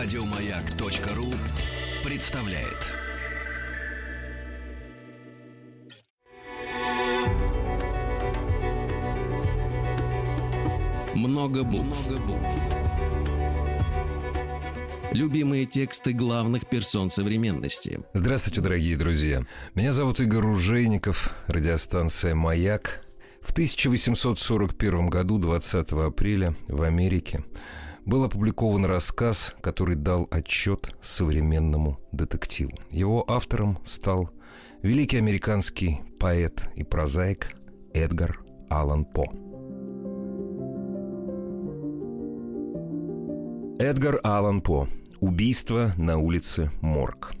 Радиомаяк.ру 0.00 1.26
представляет. 2.08 2.86
Много 11.16 11.64
букв. 11.64 12.08
Много 12.08 12.22
букв. 12.22 12.54
Любимые 15.10 15.66
тексты 15.66 16.12
главных 16.12 16.68
персон 16.68 17.10
современности. 17.10 17.98
Здравствуйте, 18.14 18.60
дорогие 18.60 18.96
друзья. 18.96 19.42
Меня 19.74 19.90
зовут 19.90 20.20
Игорь 20.20 20.42
Ружейников, 20.42 21.34
радиостанция 21.48 22.36
«Маяк». 22.36 23.04
В 23.42 23.50
1841 23.50 25.08
году, 25.08 25.38
20 25.38 25.90
апреля, 25.90 26.54
в 26.68 26.82
Америке 26.82 27.42
был 28.08 28.24
опубликован 28.24 28.86
рассказ, 28.86 29.54
который 29.60 29.94
дал 29.94 30.26
отчет 30.30 30.96
современному 31.02 32.00
детективу. 32.10 32.72
Его 32.90 33.22
автором 33.30 33.78
стал 33.84 34.30
великий 34.82 35.18
американский 35.18 36.00
поэт 36.18 36.70
и 36.74 36.84
прозаик 36.84 37.52
Эдгар 37.92 38.40
Аллан 38.70 39.04
По. 39.04 39.24
Эдгар 43.78 44.20
Аллан 44.24 44.62
По. 44.62 44.88
Убийство 45.20 45.92
на 45.98 46.16
улице 46.16 46.70
Морг. 46.80 47.32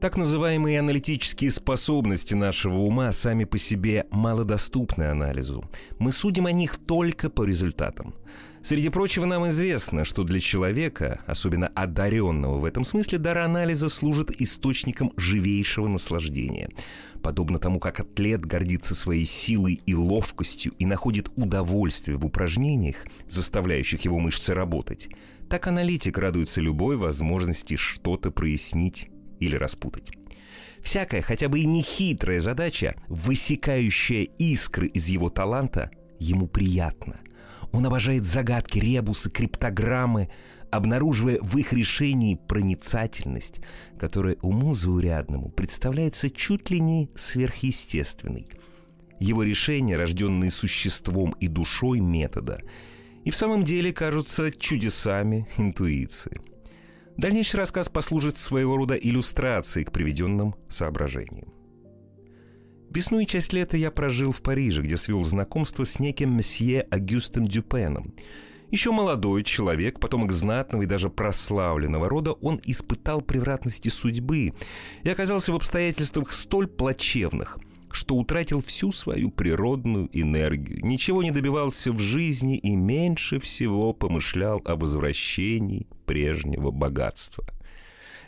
Так 0.00 0.16
называемые 0.16 0.80
аналитические 0.80 1.50
способности 1.50 2.34
нашего 2.34 2.78
ума 2.78 3.12
сами 3.12 3.44
по 3.44 3.58
себе 3.58 4.06
малодоступны 4.10 5.04
анализу. 5.04 5.64
Мы 5.98 6.10
судим 6.10 6.46
о 6.46 6.52
них 6.52 6.78
только 6.78 7.28
по 7.28 7.44
результатам. 7.44 8.14
Среди 8.62 8.90
прочего, 8.90 9.26
нам 9.26 9.48
известно, 9.48 10.04
что 10.04 10.22
для 10.22 10.38
человека, 10.38 11.20
особенно 11.26 11.66
одаренного 11.66 12.60
в 12.60 12.64
этом 12.64 12.84
смысле, 12.84 13.18
дар 13.18 13.38
анализа 13.38 13.88
служит 13.88 14.30
источником 14.40 15.12
живейшего 15.16 15.88
наслаждения. 15.88 16.70
Подобно 17.24 17.58
тому, 17.58 17.80
как 17.80 17.98
атлет 17.98 18.46
гордится 18.46 18.94
своей 18.94 19.24
силой 19.24 19.82
и 19.84 19.94
ловкостью 19.94 20.74
и 20.78 20.86
находит 20.86 21.28
удовольствие 21.34 22.16
в 22.16 22.24
упражнениях, 22.24 22.96
заставляющих 23.28 24.02
его 24.02 24.20
мышцы 24.20 24.54
работать, 24.54 25.08
так 25.50 25.66
аналитик 25.66 26.16
радуется 26.16 26.60
любой 26.60 26.96
возможности 26.96 27.74
что-то 27.74 28.30
прояснить 28.30 29.08
или 29.40 29.56
распутать. 29.56 30.12
Всякая, 30.82 31.20
хотя 31.20 31.48
бы 31.48 31.58
и 31.60 31.66
нехитрая 31.66 32.40
задача, 32.40 32.94
высекающая 33.08 34.22
искры 34.38 34.86
из 34.86 35.08
его 35.08 35.30
таланта, 35.30 35.90
ему 36.20 36.46
приятна. 36.46 37.18
Он 37.72 37.86
обожает 37.86 38.24
загадки, 38.24 38.78
ребусы, 38.78 39.30
криптограммы, 39.30 40.28
обнаруживая 40.70 41.38
в 41.40 41.56
их 41.56 41.72
решении 41.72 42.38
проницательность, 42.48 43.60
которая 43.98 44.36
уму 44.42 44.72
заурядному 44.74 45.50
представляется 45.50 46.30
чуть 46.30 46.70
ли 46.70 46.80
не 46.80 47.10
сверхъестественной. 47.14 48.48
Его 49.20 49.42
решения, 49.42 49.96
рожденные 49.96 50.50
существом 50.50 51.32
и 51.40 51.48
душой 51.48 52.00
метода, 52.00 52.62
и 53.24 53.30
в 53.30 53.36
самом 53.36 53.64
деле 53.64 53.92
кажутся 53.92 54.50
чудесами 54.50 55.46
интуиции– 55.58 56.40
Дальнейший 57.16 57.56
рассказ 57.58 57.88
послужит 57.88 58.38
своего 58.38 58.76
рода 58.76 58.94
иллюстрацией 58.94 59.84
к 59.84 59.92
приведенным 59.92 60.54
соображениям. 60.68 61.52
Весну 62.94 63.20
и 63.20 63.26
часть 63.26 63.54
лета 63.54 63.78
я 63.78 63.90
прожил 63.90 64.32
в 64.32 64.42
Париже, 64.42 64.82
где 64.82 64.98
свел 64.98 65.24
знакомство 65.24 65.84
с 65.84 65.98
неким 65.98 66.36
месье 66.36 66.82
Агюстом 66.90 67.46
Дюпеном. 67.46 68.12
Еще 68.70 68.92
молодой 68.92 69.44
человек, 69.44 69.98
потомок 69.98 70.32
знатного 70.32 70.82
и 70.82 70.86
даже 70.86 71.08
прославленного 71.08 72.10
рода, 72.10 72.32
он 72.32 72.60
испытал 72.64 73.22
превратности 73.22 73.88
судьбы 73.88 74.52
и 75.04 75.08
оказался 75.08 75.52
в 75.52 75.56
обстоятельствах 75.56 76.32
столь 76.32 76.66
плачевных– 76.66 77.58
что 77.92 78.16
утратил 78.16 78.62
всю 78.62 78.90
свою 78.90 79.30
природную 79.30 80.08
энергию, 80.12 80.84
ничего 80.84 81.22
не 81.22 81.30
добивался 81.30 81.92
в 81.92 81.98
жизни 81.98 82.56
и 82.56 82.74
меньше 82.74 83.38
всего 83.38 83.92
помышлял 83.92 84.62
о 84.64 84.76
возвращении 84.76 85.86
прежнего 86.06 86.70
богатства. 86.70 87.44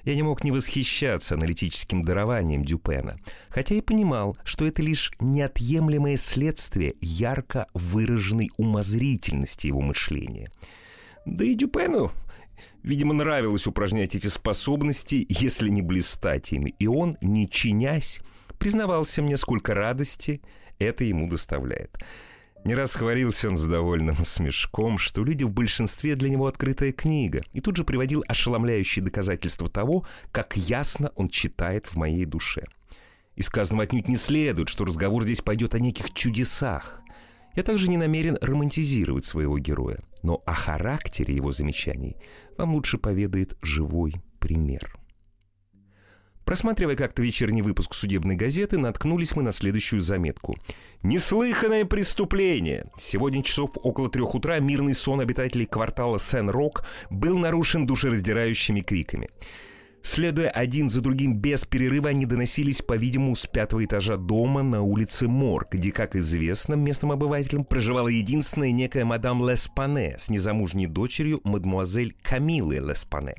Я 0.05 0.15
не 0.15 0.23
мог 0.23 0.45
не 0.45 0.51
восхищаться 0.51 1.35
аналитическим 1.35 2.05
дарованием 2.05 2.65
Дюпена, 2.65 3.19
хотя 3.49 3.75
и 3.75 3.81
понимал, 3.81 4.37
что 4.45 4.67
это 4.67 4.83
лишь 4.83 5.13
неотъемлемое 5.21 6.17
следствие 6.17 6.95
ярко 7.01 7.67
выраженной 7.73 8.51
умозрительности 8.57 9.69
его 9.69 9.81
мышления. 9.81 10.51
Да 11.25 11.45
и 11.45 11.55
Дюпену 11.55 12.13
Видимо, 12.83 13.15
нравилось 13.15 13.67
упражнять 13.67 14.15
эти 14.15 14.27
способности, 14.27 15.27
если 15.29 15.69
не 15.71 15.81
блистать 15.81 16.53
ими, 16.53 16.75
и 16.79 16.87
он, 16.87 17.17
не 17.23 17.49
чинясь, 17.49 18.21
признавался 18.59 19.23
мне, 19.23 19.37
сколько 19.37 19.75
радости 19.75 20.43
это 20.79 21.05
ему 21.05 21.29
доставляет. 21.29 21.97
Не 22.65 22.75
раз 22.75 22.95
хвалился 22.95 23.51
он 23.51 23.59
с 23.59 23.65
довольным 23.67 24.17
смешком, 24.25 24.97
что 24.97 25.23
люди 25.23 25.45
в 25.45 25.53
большинстве 25.53 26.17
для 26.17 26.31
него 26.31 26.47
открытая 26.47 26.93
книга, 26.93 27.43
и 27.53 27.61
тут 27.61 27.77
же 27.77 27.85
приводил 27.85 28.25
ошеломляющие 28.27 29.05
доказательства 29.05 29.69
того, 29.69 30.07
как 30.33 30.57
ясно 30.57 31.13
он 31.15 31.29
читает 31.29 31.87
в 31.87 31.97
моей 31.97 32.25
душе. 32.25 32.65
И 33.37 33.43
сказанного 33.43 33.85
отнюдь 33.85 34.09
не 34.09 34.17
следует, 34.17 34.71
что 34.71 34.87
разговор 34.87 35.25
здесь 35.25 35.43
пойдет 35.43 35.75
о 35.75 35.79
неких 35.79 36.15
чудесах. 36.15 37.03
Я 37.55 37.65
также 37.65 37.89
не 37.89 37.99
намерен 37.99 38.39
романтизировать 38.41 39.27
своего 39.27 39.59
героя, 39.59 40.03
но 40.23 40.43
о 40.47 40.55
характере 40.55 41.35
его 41.35 41.53
замечаний 41.53 42.17
вам 42.57 42.75
лучше 42.75 42.97
поведает 42.97 43.59
живой 43.61 44.15
пример. 44.39 44.97
Просматривая 46.45 46.95
как-то 46.95 47.23
вечерний 47.23 47.63
выпуск 47.63 47.95
судебной 47.95 48.37
газеты, 48.37 48.77
наткнулись 48.79 49.35
мы 49.35 49.43
на 49.43 49.53
следующую 49.53 50.03
заметку. 50.03 50.57
«Неслыханное 51.03 51.87
преступление! 51.87 52.91
Сегодня 52.99 53.43
часов 53.43 53.71
около 53.83 54.11
трех 54.11 54.35
утра 54.35 54.59
мирный 54.59 54.95
сон 54.95 55.21
обитателей 55.21 55.67
квартала 55.67 56.21
Сен-Рок 56.21 56.85
был 57.11 57.39
нарушен 57.39 57.87
душераздирающими 57.87 58.81
криками. 58.81 59.31
Следуя 60.03 60.51
один 60.51 60.91
за 60.91 61.01
другим 61.01 61.35
без 61.35 61.65
перерыва, 61.65 62.11
они 62.11 62.27
доносились, 62.27 62.83
по-видимому, 62.83 63.35
с 63.35 63.47
пятого 63.47 63.83
этажа 63.83 64.19
дома 64.19 64.63
на 64.63 64.83
улице 64.83 65.29
Морг, 65.29 65.73
где, 65.73 65.93
как 65.93 66.15
известно, 66.15 66.75
местным 66.75 67.11
обывателям 67.11 67.65
проживала 67.65 68.09
единственная 68.09 68.71
некая 68.71 69.07
мадам 69.07 69.49
Леспане 69.49 70.17
с 70.19 70.29
незамужней 70.29 70.87
дочерью 70.87 71.41
мадмуазель 71.43 72.15
Камилы 72.23 72.77
Леспане. 72.77 73.37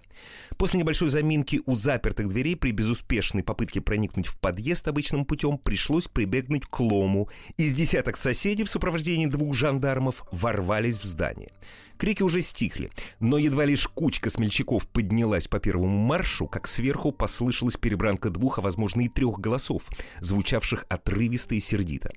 После 0.57 0.79
небольшой 0.79 1.09
заминки 1.09 1.61
у 1.66 1.75
запертых 1.75 2.29
дверей 2.29 2.55
при 2.55 2.71
безуспешной 2.71 3.43
попытке 3.43 3.81
проникнуть 3.81 4.27
в 4.27 4.39
подъезд 4.39 4.88
обычным 4.88 5.25
путем 5.25 5.57
пришлось 5.57 6.07
прибегнуть 6.07 6.66
к 6.66 6.79
лому. 6.79 7.29
Из 7.57 7.75
десяток 7.75 8.16
соседей 8.16 8.63
в 8.63 8.69
сопровождении 8.69 9.25
двух 9.25 9.53
жандармов 9.53 10.23
ворвались 10.31 10.99
в 10.99 11.03
здание. 11.03 11.51
Крики 11.97 12.23
уже 12.23 12.41
стихли, 12.41 12.91
но 13.19 13.38
едва 13.38 13.65
лишь 13.65 13.88
кучка 13.88 14.29
смельчаков 14.29 14.88
поднялась 14.88 15.47
по 15.47 15.59
первому 15.59 15.97
маршу, 15.97 16.47
как 16.47 16.67
сверху 16.67 17.11
послышалась 17.11 17.77
перебранка 17.77 18.29
двух, 18.29 18.59
а 18.59 18.61
возможно 18.61 19.01
и 19.01 19.09
трех 19.09 19.39
голосов, 19.39 19.89
звучавших 20.19 20.85
отрывисто 20.89 21.55
и 21.55 21.59
сердито. 21.59 22.11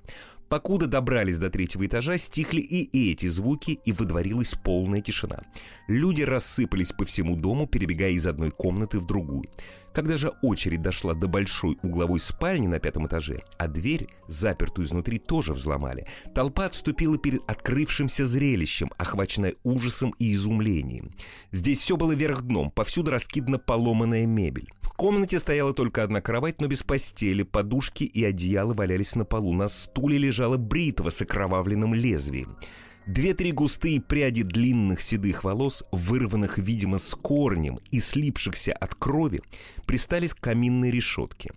Покуда 0.48 0.86
добрались 0.86 1.38
до 1.38 1.50
третьего 1.50 1.86
этажа, 1.86 2.16
стихли 2.16 2.60
и 2.60 3.10
эти 3.12 3.26
звуки, 3.26 3.78
и 3.84 3.92
выдворилась 3.92 4.54
полная 4.54 5.02
тишина. 5.02 5.40
Люди 5.88 6.22
рассыпались 6.22 6.92
по 6.92 7.04
всему 7.04 7.36
дому, 7.36 7.66
перебегая 7.66 8.12
из 8.12 8.26
одной 8.26 8.50
комнаты 8.50 8.98
в 8.98 9.06
другую. 9.06 9.44
Когда 9.92 10.16
же 10.16 10.32
очередь 10.42 10.80
дошла 10.80 11.14
до 11.14 11.28
большой 11.28 11.78
угловой 11.82 12.20
спальни 12.20 12.66
на 12.66 12.78
пятом 12.78 13.06
этаже, 13.06 13.42
а 13.58 13.68
дверь, 13.68 14.08
запертую 14.26 14.86
изнутри, 14.86 15.18
тоже 15.18 15.52
взломали, 15.52 16.06
толпа 16.34 16.66
отступила 16.66 17.18
перед 17.18 17.40
открывшимся 17.50 18.26
зрелищем, 18.26 18.90
охваченная 18.96 19.54
ужасом 19.64 20.14
и 20.18 20.32
изумлением. 20.32 21.10
Здесь 21.52 21.80
все 21.80 21.96
было 21.96 22.12
вверх 22.12 22.42
дном, 22.42 22.70
повсюду 22.70 23.10
раскидана 23.10 23.58
поломанная 23.58 24.24
мебель 24.24 24.70
комнате 24.98 25.38
стояла 25.38 25.72
только 25.72 26.02
одна 26.02 26.20
кровать, 26.20 26.60
но 26.60 26.66
без 26.66 26.82
постели, 26.82 27.44
подушки 27.44 28.02
и 28.02 28.24
одеяла 28.24 28.74
валялись 28.74 29.14
на 29.14 29.24
полу. 29.24 29.54
На 29.54 29.68
стуле 29.68 30.18
лежала 30.18 30.56
бритва 30.58 31.10
с 31.10 31.22
окровавленным 31.22 31.94
лезвием. 31.94 32.58
Две-три 33.06 33.52
густые 33.52 34.02
пряди 34.02 34.42
длинных 34.42 35.00
седых 35.00 35.44
волос, 35.44 35.84
вырванных, 35.92 36.58
видимо, 36.58 36.98
с 36.98 37.14
корнем 37.14 37.78
и 37.92 38.00
слипшихся 38.00 38.72
от 38.72 38.96
крови, 38.96 39.40
пристались 39.86 40.34
к 40.34 40.40
каминной 40.40 40.90
решетке. 40.90 41.52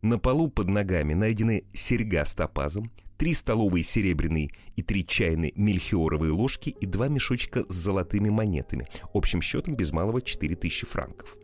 На 0.00 0.18
полу 0.18 0.48
под 0.48 0.68
ногами 0.68 1.14
найдены 1.14 1.64
серьга 1.72 2.24
с 2.24 2.32
топазом, 2.32 2.92
три 3.18 3.34
столовые 3.34 3.82
серебряные 3.82 4.50
и 4.76 4.82
три 4.82 5.04
чайные 5.04 5.52
мельхиоровые 5.56 6.32
ложки 6.32 6.70
и 6.70 6.86
два 6.86 7.08
мешочка 7.08 7.64
с 7.68 7.74
золотыми 7.74 8.28
монетами, 8.28 8.86
общим 9.12 9.42
счетом 9.42 9.74
без 9.74 9.90
малого 9.90 10.22
4000 10.22 10.86
франков. 10.86 11.36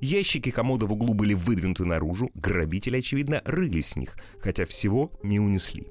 Ящики 0.00 0.50
комода 0.50 0.86
в 0.86 0.92
углу 0.92 1.12
были 1.14 1.34
выдвинуты 1.34 1.84
наружу, 1.84 2.30
грабители, 2.34 2.98
очевидно, 2.98 3.42
рылись 3.44 3.92
в 3.92 3.96
них, 3.96 4.16
хотя 4.40 4.64
всего 4.64 5.12
не 5.22 5.40
унесли. 5.40 5.88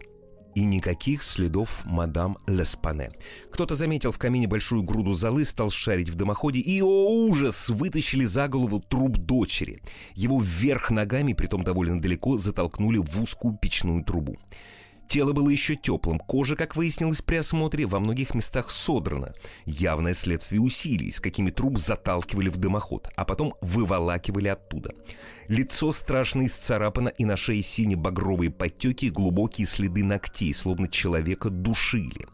И 0.55 0.63
никаких 0.63 1.21
следов 1.21 1.85
мадам 1.85 2.37
Леспане. 2.47 3.11
Кто-то 3.51 3.75
заметил 3.75 4.11
в 4.11 4.17
камине 4.17 4.47
большую 4.47 4.81
груду 4.81 5.13
золы, 5.13 5.45
стал 5.45 5.69
шарить 5.69 6.09
в 6.09 6.15
дымоходе, 6.15 6.59
и, 6.59 6.81
о 6.81 7.27
ужас, 7.27 7.69
вытащили 7.69 8.25
за 8.25 8.47
голову 8.47 8.79
труп 8.79 9.17
дочери. 9.17 9.81
Его 10.15 10.39
вверх 10.39 10.89
ногами, 10.89 11.33
притом 11.33 11.63
довольно 11.63 12.01
далеко, 12.01 12.37
затолкнули 12.37 12.97
в 12.97 13.21
узкую 13.21 13.57
печную 13.61 14.03
трубу. 14.03 14.37
Тело 15.07 15.31
было 15.31 15.49
еще 15.49 15.75
теплым, 15.75 16.19
кожа, 16.19 16.55
как 16.57 16.75
выяснилось 16.75 17.21
при 17.21 17.37
осмотре, 17.37 17.85
во 17.85 17.99
многих 17.99 18.35
местах 18.35 18.69
содрана. 18.69 19.33
Явное 19.65 20.13
следствие 20.13 20.59
усилий, 20.59 21.11
с 21.11 21.21
какими 21.21 21.49
труп 21.49 21.77
заталкивали 21.77 22.49
в 22.49 22.57
дымоход, 22.57 23.07
а 23.15 23.23
потом 23.23 23.53
выволакивали 23.61 24.49
оттуда. 24.49 24.93
Лицо 25.47 25.93
страшно 25.93 26.45
исцарапано, 26.45 27.07
и 27.07 27.23
на 27.23 27.37
шее 27.37 27.61
сине-багровые 27.61 28.51
подтеки 28.51 29.05
и 29.05 29.09
глубокие 29.09 29.65
следы 29.65 30.03
ногтей, 30.03 30.53
словно 30.53 30.89
человека 30.89 31.49
душили. 31.49 32.27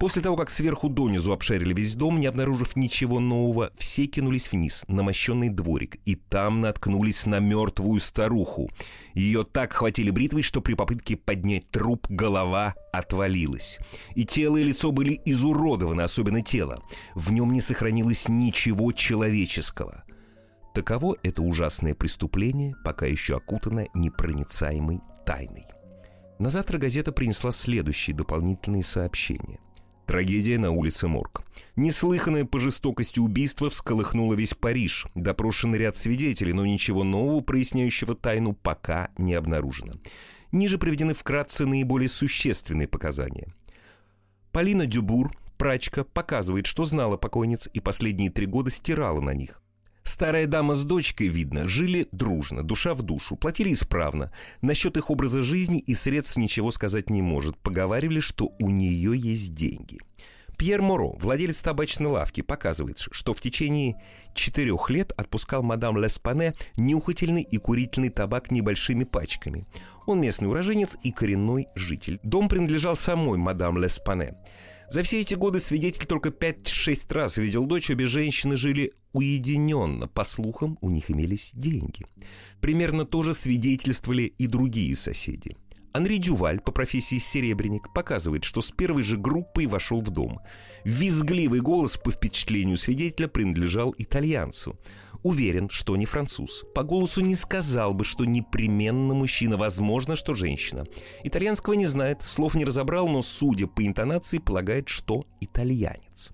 После 0.00 0.22
того, 0.22 0.34
как 0.34 0.48
сверху 0.48 0.88
донизу 0.88 1.30
обшарили 1.30 1.74
весь 1.74 1.94
дом, 1.94 2.20
не 2.20 2.26
обнаружив 2.26 2.74
ничего 2.74 3.20
нового, 3.20 3.70
все 3.76 4.06
кинулись 4.06 4.50
вниз, 4.50 4.82
на 4.88 5.02
мощенный 5.02 5.50
дворик, 5.50 5.96
и 6.06 6.14
там 6.14 6.62
наткнулись 6.62 7.26
на 7.26 7.38
мертвую 7.38 8.00
старуху. 8.00 8.70
Ее 9.12 9.44
так 9.44 9.74
хватили 9.74 10.08
бритвой, 10.08 10.40
что 10.40 10.62
при 10.62 10.72
попытке 10.72 11.18
поднять 11.18 11.70
труп 11.70 12.06
голова 12.08 12.76
отвалилась. 12.94 13.78
И 14.14 14.24
тело 14.24 14.56
и 14.56 14.64
лицо 14.64 14.90
были 14.90 15.20
изуродованы, 15.26 16.00
особенно 16.00 16.40
тело. 16.40 16.82
В 17.14 17.30
нем 17.30 17.52
не 17.52 17.60
сохранилось 17.60 18.26
ничего 18.26 18.92
человеческого. 18.92 20.04
Таково 20.74 21.18
это 21.22 21.42
ужасное 21.42 21.94
преступление, 21.94 22.74
пока 22.86 23.04
еще 23.04 23.36
окутано 23.36 23.86
непроницаемой 23.92 25.00
тайной. 25.26 25.66
На 26.38 26.48
завтра 26.48 26.78
газета 26.78 27.12
принесла 27.12 27.52
следующие 27.52 28.16
дополнительные 28.16 28.82
сообщения– 28.82 29.58
Трагедия 30.10 30.58
на 30.58 30.72
улице 30.72 31.06
Морг. 31.06 31.44
Неслыханное 31.76 32.44
по 32.44 32.58
жестокости 32.58 33.20
убийство 33.20 33.70
всколыхнуло 33.70 34.34
весь 34.34 34.54
Париж. 34.54 35.06
Допрошен 35.14 35.72
ряд 35.72 35.96
свидетелей, 35.96 36.52
но 36.52 36.66
ничего 36.66 37.04
нового, 37.04 37.42
проясняющего 37.42 38.16
тайну, 38.16 38.54
пока 38.54 39.10
не 39.18 39.34
обнаружено. 39.34 39.92
Ниже 40.50 40.78
приведены 40.78 41.14
вкратце 41.14 41.64
наиболее 41.64 42.08
существенные 42.08 42.88
показания. 42.88 43.54
Полина 44.50 44.84
Дюбур, 44.84 45.30
прачка, 45.56 46.02
показывает, 46.02 46.66
что 46.66 46.84
знала 46.84 47.16
покойниц 47.16 47.68
и 47.72 47.78
последние 47.78 48.30
три 48.30 48.46
года 48.46 48.72
стирала 48.72 49.20
на 49.20 49.32
них. 49.32 49.62
Старая 50.02 50.46
дама 50.46 50.74
с 50.74 50.84
дочкой, 50.84 51.28
видно, 51.28 51.68
жили 51.68 52.08
дружно, 52.12 52.62
душа 52.62 52.94
в 52.94 53.02
душу, 53.02 53.36
платили 53.36 53.72
исправно. 53.72 54.32
Насчет 54.62 54.96
их 54.96 55.10
образа 55.10 55.42
жизни 55.42 55.78
и 55.78 55.94
средств 55.94 56.36
ничего 56.36 56.72
сказать 56.72 57.10
не 57.10 57.22
может. 57.22 57.56
Поговаривали, 57.58 58.20
что 58.20 58.50
у 58.58 58.70
нее 58.70 59.12
есть 59.16 59.54
деньги. 59.54 59.98
Пьер 60.60 60.82
Моро, 60.82 61.16
владелец 61.18 61.62
табачной 61.62 62.10
лавки, 62.10 62.42
показывает, 62.42 62.98
что 62.98 63.32
в 63.32 63.40
течение 63.40 63.96
четырех 64.34 64.90
лет 64.90 65.10
отпускал 65.16 65.62
мадам 65.62 65.96
Леспане 65.96 66.52
нюхательный 66.76 67.42
и 67.42 67.56
курительный 67.56 68.10
табак 68.10 68.50
небольшими 68.50 69.04
пачками. 69.04 69.66
Он 70.06 70.20
местный 70.20 70.48
уроженец 70.48 70.98
и 71.02 71.12
коренной 71.12 71.68
житель. 71.74 72.20
Дом 72.22 72.50
принадлежал 72.50 72.94
самой 72.94 73.38
мадам 73.38 73.78
Леспане. 73.78 74.34
За 74.90 75.04
все 75.04 75.20
эти 75.20 75.34
годы 75.34 75.60
свидетель 75.60 76.04
только 76.04 76.30
5-6 76.30 77.14
раз 77.14 77.36
видел 77.36 77.66
дочь, 77.66 77.90
обе 77.90 78.06
женщины 78.06 78.56
жили 78.56 78.92
уединенно. 79.12 80.08
По 80.08 80.24
слухам, 80.24 80.78
у 80.80 80.90
них 80.90 81.12
имелись 81.12 81.52
деньги. 81.54 82.04
Примерно 82.60 83.04
то 83.04 83.22
же 83.22 83.32
свидетельствовали 83.32 84.22
и 84.22 84.48
другие 84.48 84.96
соседи. 84.96 85.56
Анри 85.92 86.16
Дюваль, 86.16 86.60
по 86.60 86.72
профессии 86.72 87.18
серебряник, 87.18 87.92
показывает, 87.92 88.42
что 88.42 88.60
с 88.60 88.72
первой 88.72 89.04
же 89.04 89.16
группой 89.16 89.66
вошел 89.66 90.00
в 90.00 90.10
дом. 90.10 90.40
Визгливый 90.84 91.60
голос, 91.60 91.96
по 91.96 92.10
впечатлению 92.10 92.76
свидетеля, 92.76 93.28
принадлежал 93.28 93.94
итальянцу. 93.96 94.76
Уверен, 95.22 95.68
что 95.68 95.96
не 95.96 96.06
француз. 96.06 96.64
По 96.74 96.82
голосу 96.82 97.20
не 97.20 97.34
сказал 97.34 97.92
бы, 97.92 98.04
что 98.04 98.24
непременно 98.24 99.12
мужчина, 99.12 99.56
возможно, 99.56 100.16
что 100.16 100.34
женщина. 100.34 100.84
Итальянского 101.24 101.74
не 101.74 101.86
знает, 101.86 102.22
слов 102.22 102.54
не 102.54 102.64
разобрал, 102.64 103.08
но, 103.08 103.22
судя 103.22 103.66
по 103.66 103.86
интонации, 103.86 104.38
полагает, 104.38 104.88
что 104.88 105.26
итальянец. 105.40 106.32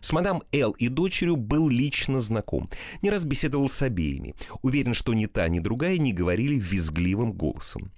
С 0.00 0.12
мадам 0.12 0.42
Эл 0.52 0.72
и 0.72 0.88
дочерью 0.88 1.36
был 1.36 1.68
лично 1.68 2.20
знаком. 2.20 2.70
Не 3.02 3.10
раз 3.10 3.24
беседовал 3.24 3.68
с 3.68 3.82
обеими. 3.82 4.34
Уверен, 4.62 4.94
что 4.94 5.14
ни 5.14 5.26
та, 5.26 5.48
ни 5.48 5.58
другая 5.58 5.98
не 5.98 6.12
говорили 6.12 6.54
визгливым 6.54 7.32
голосом. 7.32 7.90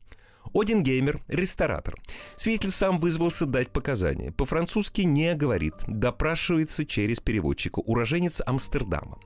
Один 0.55 0.83
Геймер, 0.83 1.21
ресторатор. 1.29 1.97
Свидетель 2.37 2.71
сам 2.71 2.99
вызвался 2.99 3.47
дать 3.47 3.71
показания. 3.71 4.33
По-французски 4.33 5.03
не 5.03 5.35
говорит, 5.35 5.75
допрашивается 5.87 6.85
через 6.85 7.21
переводчика, 7.21 7.81
уроженец 7.81 8.41
Амстердама. 8.45 9.19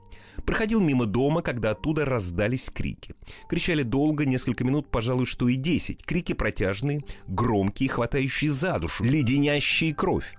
Проходил 0.45 0.79
мимо 0.79 1.05
дома, 1.05 1.41
когда 1.41 1.71
оттуда 1.71 2.05
раздались 2.05 2.69
крики. 2.69 3.15
Кричали 3.49 3.83
долго, 3.83 4.25
несколько 4.25 4.63
минут, 4.63 4.89
пожалуй, 4.89 5.25
что 5.25 5.47
и 5.47 5.55
десять. 5.55 6.03
Крики 6.05 6.33
протяжные, 6.33 7.03
громкие, 7.27 7.89
хватающие 7.89 8.51
за 8.51 8.79
душу, 8.79 9.03
леденящие 9.03 9.93
кровь 9.93 10.35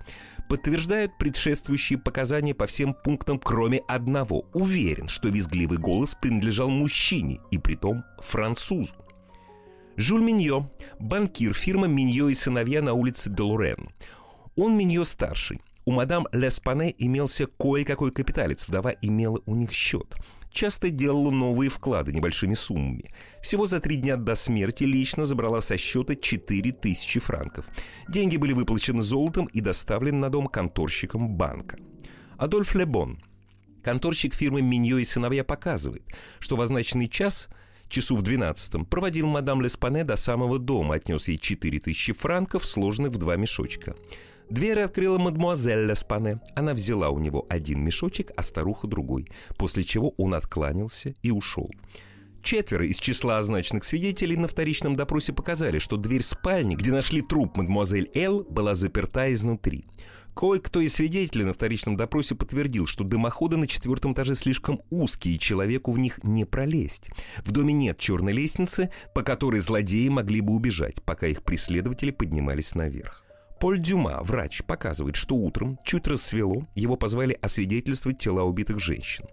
подтверждают 0.47 1.17
предшествующие 1.17 1.99
показания 1.99 2.53
по 2.53 2.67
всем 2.67 2.93
пунктам, 2.93 3.39
кроме 3.39 3.79
одного. 3.79 4.45
Уверен, 4.53 5.07
что 5.07 5.29
визгливый 5.29 5.77
голос 5.77 6.15
принадлежал 6.15 6.69
мужчине, 6.69 7.39
и 7.51 7.57
притом 7.57 8.03
французу. 8.19 8.93
Жюль 9.95 10.23
Миньо, 10.23 10.71
банкир, 10.99 11.53
фирма 11.53 11.87
Миньо 11.87 12.29
и 12.29 12.33
сыновья 12.33 12.81
на 12.81 12.93
улице 12.93 13.29
Делурен. 13.29 13.89
Он 14.55 14.77
Миньо 14.77 15.03
старший. 15.03 15.59
У 15.87 15.91
мадам 15.91 16.27
Леспане 16.33 16.93
имелся 16.97 17.47
кое-какой 17.47 18.11
капиталец, 18.11 18.67
вдова 18.67 18.91
имела 19.01 19.39
у 19.45 19.55
них 19.55 19.71
счет. 19.71 20.17
Часто 20.51 20.89
делала 20.89 21.31
новые 21.31 21.69
вклады 21.69 22.11
небольшими 22.11 22.55
суммами. 22.55 23.13
Всего 23.41 23.67
за 23.67 23.79
три 23.79 23.95
дня 23.95 24.17
до 24.17 24.35
смерти 24.35 24.83
лично 24.83 25.25
забрала 25.25 25.61
со 25.61 25.77
счета 25.77 26.15
4000 26.15 27.21
франков. 27.21 27.67
Деньги 28.09 28.35
были 28.35 28.51
выплачены 28.51 29.01
золотом 29.01 29.45
и 29.45 29.61
доставлены 29.61 30.17
на 30.17 30.29
дом 30.29 30.47
конторщиком 30.47 31.37
банка. 31.37 31.77
Адольф 32.37 32.75
Лебон, 32.75 33.23
конторщик 33.81 34.33
фирмы 34.35 34.61
Миньо 34.61 34.97
и 34.97 35.05
сыновья, 35.05 35.45
показывает, 35.45 36.03
что 36.39 36.57
в 36.57 36.61
означенный 36.61 37.07
час 37.07 37.47
часу 37.87 38.17
в 38.17 38.23
двенадцатом 38.23 38.85
проводил 38.85 39.27
мадам 39.27 39.61
Леспане 39.61 40.03
до 40.03 40.17
самого 40.17 40.59
дома, 40.59 40.95
отнес 40.95 41.29
ей 41.29 41.37
4000 41.37 42.11
франков, 42.11 42.65
сложенных 42.65 43.13
в 43.13 43.17
два 43.17 43.37
мешочка. 43.37 43.95
Дверь 44.49 44.79
открыла 44.79 45.17
мадмуазель 45.17 45.87
Леспане. 45.89 46.39
Она 46.55 46.73
взяла 46.73 47.09
у 47.09 47.19
него 47.19 47.45
один 47.49 47.83
мешочек, 47.83 48.31
а 48.37 48.43
старуха 48.43 48.87
другой, 48.87 49.29
после 49.57 49.83
чего 49.83 50.13
он 50.17 50.33
откланялся 50.33 51.13
и 51.21 51.31
ушел. 51.31 51.69
Четверо 52.43 52.85
из 52.85 52.97
числа 52.97 53.39
означенных 53.39 53.83
свидетелей 53.83 54.37
на 54.37 54.47
вторичном 54.47 54.95
допросе 54.95 55.33
показали, 55.33 55.79
что 55.79 55.97
дверь 55.97 56.23
спальни, 56.23 56.75
где 56.75 56.93
нашли 56.93 57.21
труп 57.21 57.57
мадемуазель 57.57 58.09
Эл, 58.13 58.45
была 58.45 58.73
заперта 58.73 59.33
изнутри. 59.33 59.85
Кое-кто 60.33 60.79
из 60.79 60.93
свидетелей 60.93 61.43
на 61.43 61.53
вторичном 61.53 61.97
допросе 61.97 62.35
подтвердил, 62.35 62.87
что 62.87 63.03
дымоходы 63.03 63.57
на 63.57 63.67
четвертом 63.67 64.13
этаже 64.13 64.35
слишком 64.35 64.81
узкие, 64.89 65.35
и 65.35 65.39
человеку 65.39 65.91
в 65.91 65.99
них 65.99 66.23
не 66.23 66.45
пролезть. 66.45 67.09
В 67.43 67.51
доме 67.51 67.73
нет 67.73 67.97
черной 67.97 68.31
лестницы, 68.31 68.91
по 69.13 69.23
которой 69.23 69.59
злодеи 69.59 70.07
могли 70.07 70.39
бы 70.39 70.53
убежать, 70.53 71.03
пока 71.03 71.27
их 71.27 71.43
преследователи 71.43 72.11
поднимались 72.11 72.75
наверх. 72.75 73.26
Поль 73.59 73.79
Дюма, 73.79 74.19
врач, 74.21 74.61
показывает, 74.63 75.15
что 75.15 75.35
утром, 75.35 75.79
чуть 75.83 76.07
рассвело, 76.07 76.67
его 76.75 76.95
позвали 76.95 77.37
освидетельствовать 77.41 78.19
тела 78.19 78.43
убитых 78.43 78.79
женщин. 78.79 79.25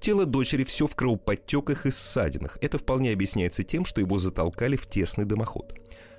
Тело 0.00 0.26
дочери 0.26 0.64
все 0.64 0.86
в 0.88 0.96
кровоподтеках 0.96 1.86
и 1.86 1.92
ссадинах. 1.92 2.58
Это 2.60 2.78
вполне 2.78 3.12
объясняется 3.12 3.62
тем, 3.62 3.84
что 3.84 4.00
его 4.00 4.18
затолкали 4.18 4.74
в 4.74 4.86
тесный 4.88 5.24
дымоход. 5.24 5.74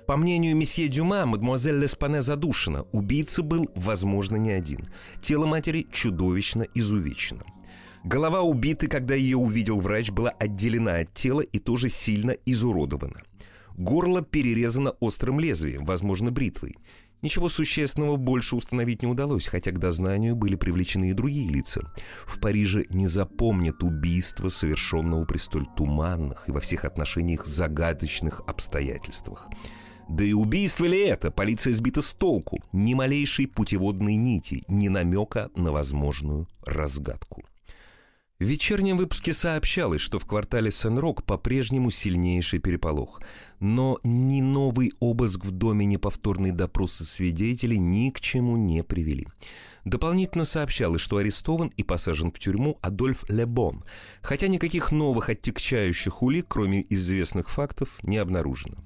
По 0.06 0.16
мнению 0.16 0.56
месье 0.56 0.88
Дюма, 0.88 1.26
мадемуазель 1.26 1.78
Леспане 1.78 2.22
задушена. 2.22 2.86
Убийца 2.92 3.42
был, 3.42 3.70
возможно, 3.74 4.36
не 4.36 4.52
один. 4.52 4.88
Тело 5.20 5.46
матери 5.46 5.86
чудовищно 5.92 6.66
изувечено. 6.74 7.44
Голова 8.04 8.40
убиты, 8.40 8.88
когда 8.88 9.14
ее 9.14 9.36
увидел 9.36 9.80
врач, 9.80 10.10
была 10.10 10.30
отделена 10.30 10.96
от 10.96 11.12
тела 11.12 11.42
и 11.42 11.58
тоже 11.58 11.90
сильно 11.90 12.30
изуродована. 12.46 13.22
Горло 13.76 14.22
перерезано 14.22 14.90
острым 15.00 15.40
лезвием, 15.40 15.84
возможно, 15.84 16.30
бритвой. 16.30 16.76
Ничего 17.22 17.48
существенного 17.48 18.16
больше 18.16 18.56
установить 18.56 19.02
не 19.02 19.08
удалось, 19.08 19.46
хотя 19.46 19.72
к 19.72 19.78
дознанию 19.78 20.36
были 20.36 20.54
привлечены 20.54 21.10
и 21.10 21.14
другие 21.14 21.48
лица. 21.50 21.92
В 22.26 22.40
Париже 22.40 22.86
не 22.88 23.06
запомнят 23.06 23.82
убийства, 23.82 24.48
совершенного 24.48 25.24
при 25.26 25.36
столь 25.36 25.66
туманных 25.76 26.48
и 26.48 26.52
во 26.52 26.60
всех 26.60 26.84
отношениях 26.84 27.44
загадочных 27.44 28.40
обстоятельствах. 28.46 29.48
Да 30.08 30.24
и 30.24 30.32
убийство 30.32 30.86
ли 30.86 30.98
это? 31.06 31.30
Полиция 31.30 31.72
сбита 31.72 32.00
с 32.00 32.12
толку. 32.14 32.58
Ни 32.72 32.94
малейшей 32.94 33.46
путеводной 33.46 34.16
нити, 34.16 34.64
ни 34.66 34.88
намека 34.88 35.50
на 35.54 35.70
возможную 35.70 36.48
разгадку. 36.64 37.44
В 38.40 38.44
вечернем 38.44 38.96
выпуске 38.96 39.34
сообщалось, 39.34 40.00
что 40.00 40.18
в 40.18 40.24
квартале 40.24 40.70
Сен-Рок 40.70 41.24
по-прежнему 41.24 41.90
сильнейший 41.90 42.58
переполох. 42.58 43.20
Но 43.60 43.98
ни 44.02 44.40
новый 44.40 44.94
обыск 44.98 45.44
в 45.44 45.50
доме, 45.50 45.84
ни 45.84 45.98
повторные 45.98 46.54
допросы 46.54 47.04
свидетелей 47.04 47.76
ни 47.76 48.08
к 48.08 48.18
чему 48.18 48.56
не 48.56 48.82
привели. 48.82 49.28
Дополнительно 49.84 50.46
сообщалось, 50.46 51.02
что 51.02 51.18
арестован 51.18 51.70
и 51.76 51.82
посажен 51.82 52.32
в 52.32 52.38
тюрьму 52.38 52.78
Адольф 52.80 53.28
Лебон, 53.28 53.84
хотя 54.22 54.48
никаких 54.48 54.90
новых 54.90 55.28
оттекчающих 55.28 56.22
улик, 56.22 56.46
кроме 56.48 56.86
известных 56.88 57.50
фактов, 57.50 57.98
не 58.02 58.16
обнаружено. 58.16 58.78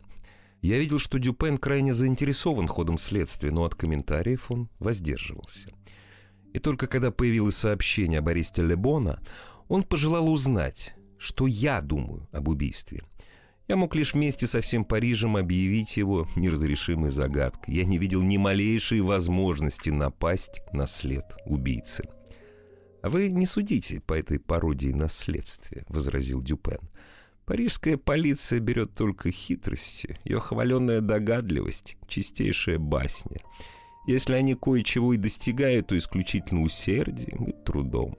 Я 0.63 0.81
видел, 0.81 0.99
что 0.99 1.21
Дюпен 1.21 1.59
крайне 1.59 1.95
заинтересован 1.95 2.67
ходом 2.67 2.99
следствия, 2.99 3.53
но 3.53 3.63
от 3.63 3.77
комментариев 3.77 4.51
он 4.51 4.69
воздерживался. 4.81 5.71
И 6.55 6.61
только 6.61 6.87
когда 6.87 7.11
появилось 7.11 7.57
сообщение 7.57 8.21
об 8.21 8.29
аресте 8.29 8.63
Лебона, 8.63 9.21
он 9.69 9.83
пожелал 9.83 10.33
узнать, 10.33 10.95
что 11.19 11.47
я 11.49 11.81
думаю 11.83 12.29
об 12.33 12.49
убийстве. 12.49 13.03
Я 13.67 13.77
мог 13.77 13.97
лишь 13.97 14.15
вместе 14.15 14.47
со 14.47 14.61
всем 14.61 14.85
Парижем 14.85 15.37
объявить 15.37 15.97
его 15.97 16.29
неразрешимой 16.37 17.11
загадкой. 17.11 17.75
Я 17.75 17.85
не 17.85 17.99
видел 17.99 18.23
ни 18.23 18.37
малейшей 18.37 19.01
возможности 19.01 19.91
напасть 19.91 20.61
на 20.73 20.87
след 20.87 21.25
убийцы. 21.45 22.05
«А 23.03 23.11
вы 23.11 23.31
не 23.31 23.47
судите 23.47 24.01
по 24.01 24.15
этой 24.15 24.39
пародии 24.39 24.91
наследствия»,— 24.91 25.85
возразил 25.89 26.41
Дюпен. 26.41 26.89
«Парижская 27.47 27.97
полиция 27.97 28.61
берет 28.61 28.95
только 28.95 29.31
хитрости, 29.33 30.19
ее 30.25 30.41
хваленная 30.41 31.01
догадливость, 31.01 31.97
чистейшая 32.07 32.79
басня». 32.79 33.41
Если 34.07 34.35
они 34.35 34.55
кое-чего 34.55 35.15
и 35.15 35.19
достигают, 35.19 35.89
то 35.89 35.99
исключительно 35.99 36.63
усердием 36.63 37.45
и 37.45 37.53
трудом. 37.65 38.17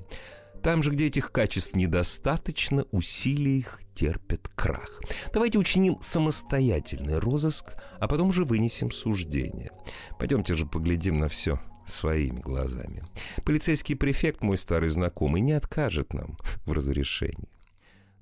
Там 0.63 0.81
же, 0.81 0.89
где 0.89 1.05
этих 1.05 1.31
качеств 1.31 1.75
недостаточно, 1.75 2.85
усилия 2.91 3.59
их 3.59 3.81
терпят 3.93 4.47
крах. 4.55 4.99
Давайте 5.31 5.59
учиним 5.59 6.01
самостоятельный 6.01 7.19
розыск, 7.19 7.75
а 7.99 8.07
потом 8.07 8.29
уже 8.29 8.45
вынесем 8.45 8.89
суждение. 8.89 9.69
Пойдемте 10.17 10.55
же 10.55 10.65
поглядим 10.65 11.19
на 11.19 11.27
все 11.27 11.59
своими 11.85 12.39
глазами. 12.39 13.03
Полицейский 13.45 13.95
префект, 13.95 14.41
мой 14.41 14.57
старый 14.57 14.89
знакомый, 14.89 15.41
не 15.41 15.51
откажет 15.51 16.13
нам 16.13 16.37
в 16.65 16.71
разрешении. 16.71 17.54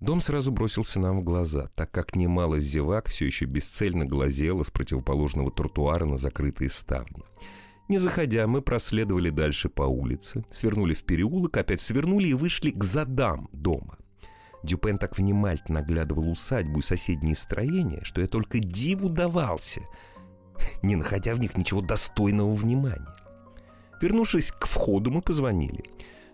Дом 0.04 0.20
сразу 0.20 0.52
бросился 0.52 1.00
нам 1.00 1.22
в 1.22 1.24
глаза, 1.24 1.70
так 1.76 1.90
как 1.90 2.14
немало 2.14 2.60
зевак 2.60 3.08
все 3.08 3.26
еще 3.26 3.46
бесцельно 3.46 4.04
глазело 4.04 4.64
с 4.64 4.70
противоположного 4.70 5.50
тротуара 5.50 6.04
на 6.04 6.18
закрытые 6.18 6.70
ставни. 6.70 7.24
Не 7.88 7.98
заходя, 7.98 8.46
мы 8.46 8.62
проследовали 8.62 9.30
дальше 9.30 9.70
по 9.70 9.84
улице, 9.84 10.44
свернули 10.50 10.94
в 10.94 11.06
переулок, 11.06 11.56
опять 11.56 11.80
свернули 11.80 12.28
и 12.28 12.34
вышли 12.34 12.72
к 12.72 12.84
задам 12.84 13.48
дома. 13.54 13.96
Дюпен 14.62 14.98
так 14.98 15.18
внимательно 15.18 15.80
оглядывал 15.80 16.30
усадьбу 16.30 16.80
и 16.80 16.84
соседние 16.84 17.36
строения, 17.36 18.02
что 18.04 18.20
я 18.20 18.28
только 18.28 18.60
диву 18.60 19.08
давался, 19.08 19.84
не 20.82 20.98
находя 20.98 21.34
в 21.34 21.40
них 21.40 21.56
ничего 21.56 21.80
достойного 21.80 22.54
внимания. 22.54 23.16
Вернувшись 24.02 24.52
к 24.52 24.66
входу, 24.66 25.12
мы 25.12 25.22
позвонили— 25.22 25.86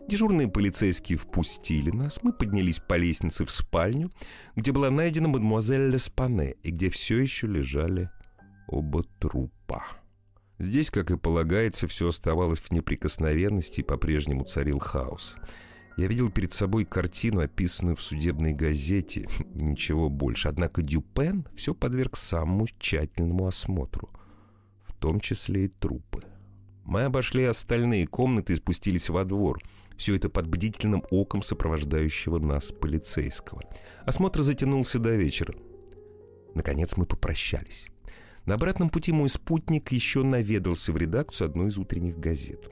Дежурные 0.10 0.48
полицейские 0.48 1.20
впустили 1.20 1.92
нас, 1.92 2.24
мы 2.24 2.34
поднялись 2.34 2.80
по 2.80 2.96
лестнице 2.96 3.46
в 3.46 3.52
спальню, 3.52 4.12
где 4.56 4.72
была 4.72 4.90
найдена 4.90 5.28
мадемуазель 5.28 5.92
Леспане 5.92 6.56
и 6.64 6.72
где 6.72 6.90
все 6.90 7.20
еще 7.20 7.46
лежали 7.46 8.10
оба 8.68 9.04
трупа. 9.20 9.86
Здесь, 10.58 10.90
как 10.90 11.12
и 11.12 11.16
полагается, 11.16 11.88
все 11.88 12.08
оставалось 12.08 12.58
в 12.58 12.72
неприкосновенности 12.72 13.82
и 13.82 13.84
по-прежнему 13.84 14.46
царил 14.46 14.80
хаос. 14.80 15.36
Я 15.96 16.08
видел 16.08 16.32
перед 16.32 16.54
собой 16.54 16.86
картину, 16.86 17.42
описанную 17.42 17.96
в 17.96 18.02
судебной 18.02 18.54
газете, 18.54 19.28
ничего 19.54 20.10
больше. 20.10 20.48
Однако 20.48 20.82
Дюпен 20.82 21.46
все 21.56 21.76
подверг 21.76 22.18
самому 22.18 22.66
тщательному 22.80 23.46
осмотру, 23.46 24.10
в 24.88 24.94
том 24.96 25.20
числе 25.20 25.66
и 25.66 25.68
трупы. 25.68 26.24
Мы 26.84 27.04
обошли 27.04 27.44
остальные 27.44 28.08
комнаты 28.08 28.54
и 28.54 28.56
спустились 28.56 29.10
во 29.10 29.24
двор— 29.24 29.62
все 30.00 30.16
это 30.16 30.30
под 30.30 30.48
бдительным 30.48 31.04
оком 31.12 31.44
сопровождающего 31.44 32.40
нас 32.40 32.72
полицейского. 32.72 33.62
Осмотр 34.06 34.42
затянулся 34.42 34.98
до 34.98 35.16
вечера. 35.16 35.54
Наконец 36.56 36.96
мы 36.96 37.06
попрощались. 37.06 37.88
На 38.46 38.56
обратном 38.56 38.90
пути 38.90 39.12
мой 39.12 39.30
спутник 39.30 39.92
еще 39.92 40.24
наведался 40.24 40.94
в 40.94 40.98
редакцию 40.98 41.50
одной 41.50 41.68
из 41.68 41.78
утренних 41.78 42.18
газет. 42.18 42.70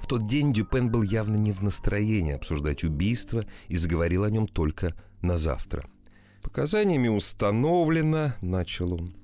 В 0.00 0.08
тот 0.08 0.26
день 0.26 0.52
Дюпен 0.52 0.90
был 0.90 1.02
явно 1.02 1.36
не 1.36 1.52
в 1.52 1.62
настроении 1.62 2.34
обсуждать 2.34 2.82
убийство 2.82 3.46
и 3.68 3.76
заговорил 3.76 4.24
о 4.24 4.30
нем 4.30 4.48
только 4.48 4.94
на 5.22 5.38
завтра. 5.38 5.88
«Показаниями 6.42 7.08
установлено»,— 7.08 8.34
начал 8.40 8.92
он, 8.92 9.14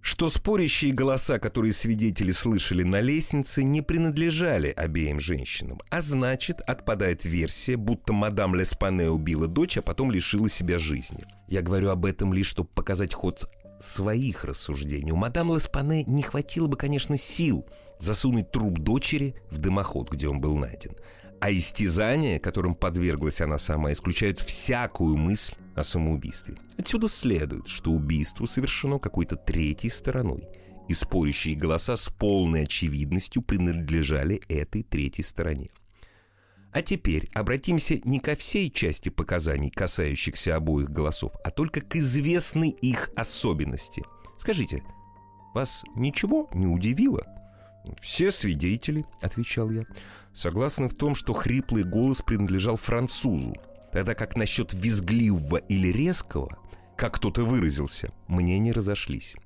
что 0.00 0.30
спорящие 0.30 0.92
голоса, 0.92 1.38
которые 1.38 1.72
свидетели 1.72 2.32
слышали 2.32 2.82
на 2.82 3.00
лестнице, 3.00 3.62
не 3.62 3.82
принадлежали 3.82 4.68
обеим 4.68 5.20
женщинам, 5.20 5.80
а 5.90 6.00
значит, 6.00 6.60
отпадает 6.60 7.24
версия, 7.24 7.76
будто 7.76 8.12
мадам 8.12 8.54
Леспане 8.54 9.10
убила 9.10 9.48
дочь, 9.48 9.76
а 9.76 9.82
потом 9.82 10.10
лишила 10.10 10.48
себя 10.48 10.78
жизни. 10.78 11.24
Я 11.48 11.62
говорю 11.62 11.90
об 11.90 12.04
этом 12.04 12.32
лишь, 12.32 12.46
чтобы 12.46 12.68
показать 12.70 13.14
ход 13.14 13.50
своих 13.80 14.44
рассуждений. 14.44 15.12
У 15.12 15.16
мадам 15.16 15.54
Леспане 15.54 16.04
не 16.04 16.22
хватило 16.22 16.66
бы, 16.66 16.76
конечно, 16.76 17.16
сил 17.16 17.66
засунуть 17.98 18.50
труп 18.50 18.78
дочери 18.78 19.34
в 19.50 19.58
дымоход, 19.58 20.10
где 20.10 20.28
он 20.28 20.40
был 20.40 20.56
найден. 20.56 20.96
А 21.40 21.52
истязания, 21.52 22.40
которым 22.40 22.74
подверглась 22.74 23.40
она 23.40 23.58
сама, 23.58 23.92
исключают 23.92 24.40
всякую 24.40 25.16
мысль 25.16 25.54
о 25.78 25.84
самоубийстве. 25.84 26.56
Отсюда 26.76 27.08
следует, 27.08 27.68
что 27.68 27.92
убийство 27.92 28.46
совершено 28.46 28.98
какой-то 28.98 29.36
третьей 29.36 29.90
стороной, 29.90 30.48
и 30.88 30.94
спорящие 30.94 31.54
голоса 31.54 31.96
с 31.96 32.08
полной 32.08 32.64
очевидностью 32.64 33.42
принадлежали 33.42 34.40
этой 34.48 34.82
третьей 34.82 35.24
стороне. 35.24 35.70
А 36.72 36.82
теперь 36.82 37.30
обратимся 37.34 37.98
не 38.04 38.20
ко 38.20 38.36
всей 38.36 38.70
части 38.70 39.08
показаний, 39.08 39.70
касающихся 39.70 40.56
обоих 40.56 40.90
голосов, 40.90 41.32
а 41.44 41.50
только 41.50 41.80
к 41.80 41.96
известной 41.96 42.70
их 42.70 43.10
особенности. 43.16 44.02
Скажите, 44.38 44.82
вас 45.54 45.84
ничего 45.94 46.48
не 46.54 46.66
удивило? 46.66 47.26
«Все 48.00 48.30
свидетели»,— 48.30 49.04
отвечал 49.20 49.70
я,— 49.70 49.84
«согласны 50.34 50.88
в 50.88 50.94
том, 50.94 51.14
что 51.14 51.32
хриплый 51.32 51.84
голос 51.84 52.22
принадлежал 52.22 52.76
французу, 52.76 53.54
Тогда 53.92 54.14
как 54.14 54.36
насчет 54.36 54.72
визгливого 54.74 55.56
или 55.56 55.88
резкого, 55.88 56.58
как 56.96 57.14
кто-то 57.14 57.44
выразился, 57.44 58.12
мне 58.26 58.58
не 58.58 58.72
разошлись. 58.72 59.36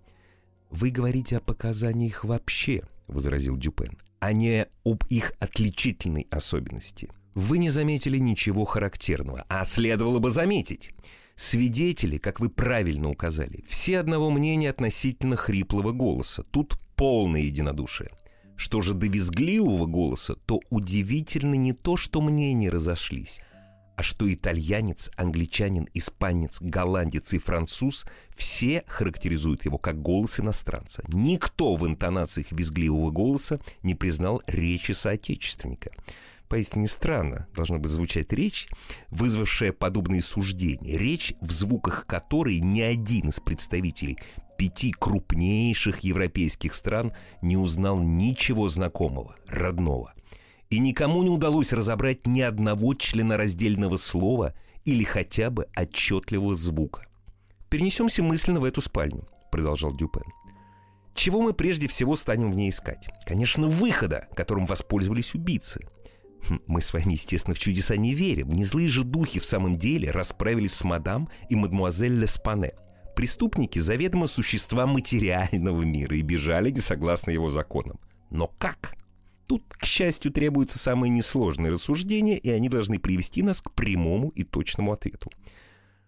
«Вы 0.70 0.90
говорите 0.90 1.36
о 1.36 1.40
показаниях 1.40 2.24
вообще»,— 2.24 2.82
возразил 3.06 3.56
Дюпен, 3.56 3.98
«а 4.20 4.32
не 4.32 4.66
об 4.84 5.04
их 5.08 5.34
отличительной 5.38 6.26
особенности. 6.30 7.10
Вы 7.34 7.58
не 7.58 7.70
заметили 7.70 8.18
ничего 8.18 8.64
характерного, 8.64 9.44
а 9.48 9.64
следовало 9.64 10.18
бы 10.18 10.30
заметить. 10.30 10.94
Свидетели, 11.34 12.18
как 12.18 12.40
вы 12.40 12.50
правильно 12.50 13.10
указали, 13.10 13.64
все 13.66 13.98
одного 13.98 14.30
мнения 14.30 14.70
относительно 14.70 15.36
хриплого 15.36 15.92
голоса. 15.92 16.42
Тут 16.42 16.78
полное 16.96 17.40
единодушие. 17.40 18.10
Что 18.56 18.82
же 18.82 18.94
до 18.94 19.06
визгливого 19.06 19.86
голоса, 19.86 20.36
то 20.46 20.60
удивительно 20.70 21.54
не 21.54 21.72
то, 21.72 21.96
что 21.96 22.20
мнения 22.20 22.68
разошлись, 22.68 23.40
а 23.96 24.02
что 24.02 24.32
итальянец, 24.32 25.10
англичанин, 25.16 25.88
испанец, 25.94 26.58
голландец 26.60 27.32
и 27.32 27.38
француз 27.38 28.06
все 28.34 28.84
характеризуют 28.86 29.64
его 29.64 29.78
как 29.78 30.00
голос 30.00 30.40
иностранца. 30.40 31.02
Никто 31.08 31.76
в 31.76 31.86
интонациях 31.86 32.52
визгливого 32.52 33.10
голоса 33.10 33.60
не 33.82 33.94
признал 33.94 34.42
речи 34.46 34.92
соотечественника. 34.92 35.90
Поистине 36.48 36.86
странно 36.86 37.46
должна 37.54 37.78
быть 37.78 37.90
звучать 37.90 38.32
речь, 38.32 38.68
вызвавшая 39.08 39.72
подобные 39.72 40.20
суждения. 40.20 40.98
Речь, 40.98 41.32
в 41.40 41.50
звуках 41.50 42.06
которой 42.06 42.60
ни 42.60 42.82
один 42.82 43.30
из 43.30 43.40
представителей 43.40 44.18
пяти 44.58 44.92
крупнейших 44.92 46.00
европейских 46.00 46.74
стран 46.74 47.14
не 47.40 47.56
узнал 47.56 47.98
ничего 48.00 48.68
знакомого, 48.68 49.36
родного– 49.48 50.12
и 50.72 50.78
никому 50.78 51.22
не 51.22 51.28
удалось 51.28 51.72
разобрать 51.72 52.26
ни 52.26 52.40
одного 52.40 52.94
членораздельного 52.94 53.98
слова 53.98 54.54
или 54.84 55.04
хотя 55.04 55.50
бы 55.50 55.66
отчетливого 55.76 56.54
звука. 56.54 57.06
«Перенесемся 57.68 58.22
мысленно 58.22 58.60
в 58.60 58.64
эту 58.64 58.80
спальню»,— 58.80 59.28
продолжал 59.52 59.94
Дюпен. 59.94 60.24
«Чего 61.14 61.42
мы 61.42 61.52
прежде 61.52 61.88
всего 61.88 62.16
станем 62.16 62.50
в 62.50 62.54
ней 62.54 62.70
искать? 62.70 63.10
Конечно, 63.26 63.68
выхода, 63.68 64.28
которым 64.34 64.64
воспользовались 64.64 65.34
убийцы. 65.34 65.86
Хм, 66.48 66.60
мы 66.66 66.80
с 66.80 66.92
вами, 66.94 67.12
естественно, 67.12 67.54
в 67.54 67.58
чудеса 67.58 67.96
не 67.96 68.14
верим. 68.14 68.50
Не 68.52 68.64
злые 68.64 68.88
же 68.88 69.04
духи 69.04 69.40
в 69.40 69.44
самом 69.44 69.76
деле 69.76 70.10
расправились 70.10 70.74
с 70.74 70.84
мадам 70.84 71.28
и 71.50 71.54
мадмуазель 71.54 72.18
Леспане. 72.18 72.72
Преступники 73.14 73.78
заведомо 73.78 74.26
существа 74.26 74.86
материального 74.86 75.82
мира 75.82 76.16
и 76.16 76.22
бежали 76.22 76.70
не 76.70 76.80
согласно 76.80 77.30
его 77.30 77.50
законам. 77.50 78.00
Но 78.30 78.46
как? 78.46 78.96
Тут, 79.52 79.64
к 79.68 79.84
счастью, 79.84 80.32
требуются 80.32 80.78
самые 80.78 81.10
несложные 81.10 81.72
рассуждения, 81.72 82.38
и 82.38 82.48
они 82.48 82.70
должны 82.70 82.98
привести 82.98 83.42
нас 83.42 83.60
к 83.60 83.70
прямому 83.72 84.30
и 84.30 84.44
точному 84.44 84.94
ответу. 84.94 85.30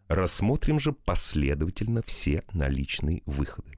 Рассмотрим 0.09 0.81
же 0.81 0.93
последовательно 0.93 2.01
все 2.01 2.43
наличные 2.55 3.21
выходы. 3.27 3.77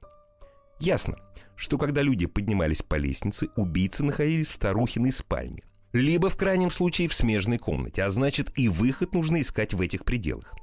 Ясно, 0.79 1.17
что 1.57 1.77
когда 1.77 2.01
люди 2.01 2.27
поднимались 2.27 2.81
по 2.81 2.95
лестнице, 2.95 3.49
убийцы 3.57 4.05
находились 4.05 4.47
в 4.47 4.53
старухиной 4.53 5.11
спальне. 5.11 5.63
Либо, 5.91 6.29
в 6.29 6.37
крайнем 6.37 6.69
случае, 6.69 7.09
в 7.09 7.13
смежной 7.13 7.57
комнате, 7.57 8.03
а 8.03 8.09
значит, 8.09 8.57
и 8.57 8.69
выход 8.69 9.13
нужно 9.13 9.41
искать 9.41 9.73
в 9.73 9.81
этих 9.81 10.05
пределах. 10.05 10.55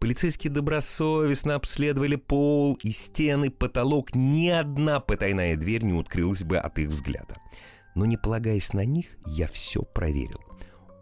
Полицейские 0.00 0.50
добросовестно 0.50 1.56
обследовали 1.56 2.16
пол 2.16 2.78
и 2.82 2.90
стены, 2.90 3.50
потолок. 3.50 4.14
Ни 4.14 4.48
одна 4.48 5.00
потайная 5.00 5.56
дверь 5.56 5.84
не 5.84 6.00
открылась 6.00 6.42
бы 6.42 6.56
от 6.56 6.78
их 6.78 6.88
взгляда. 6.88 7.36
Но 7.96 8.04
не 8.04 8.18
полагаясь 8.18 8.74
на 8.74 8.84
них, 8.84 9.06
я 9.26 9.48
все 9.48 9.82
проверил. 9.82 10.40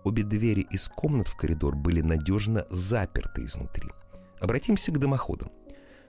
Обе 0.05 0.23
двери 0.23 0.65
из 0.71 0.89
комнат 0.89 1.27
в 1.27 1.37
коридор 1.37 1.75
были 1.75 2.01
надежно 2.01 2.67
заперты 2.71 3.45
изнутри. 3.45 3.89
Обратимся 4.41 4.93
к 4.93 4.99
дымоходам. 4.99 5.51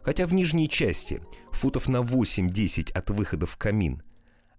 Хотя 0.04 0.28
в 0.28 0.34
нижней 0.34 0.70
части, 0.70 1.24
футов 1.52 1.88
на 1.88 2.04
8-10 2.04 2.92
от 2.92 3.10
выхода 3.10 3.48
в 3.48 3.58
камин, 3.58 4.04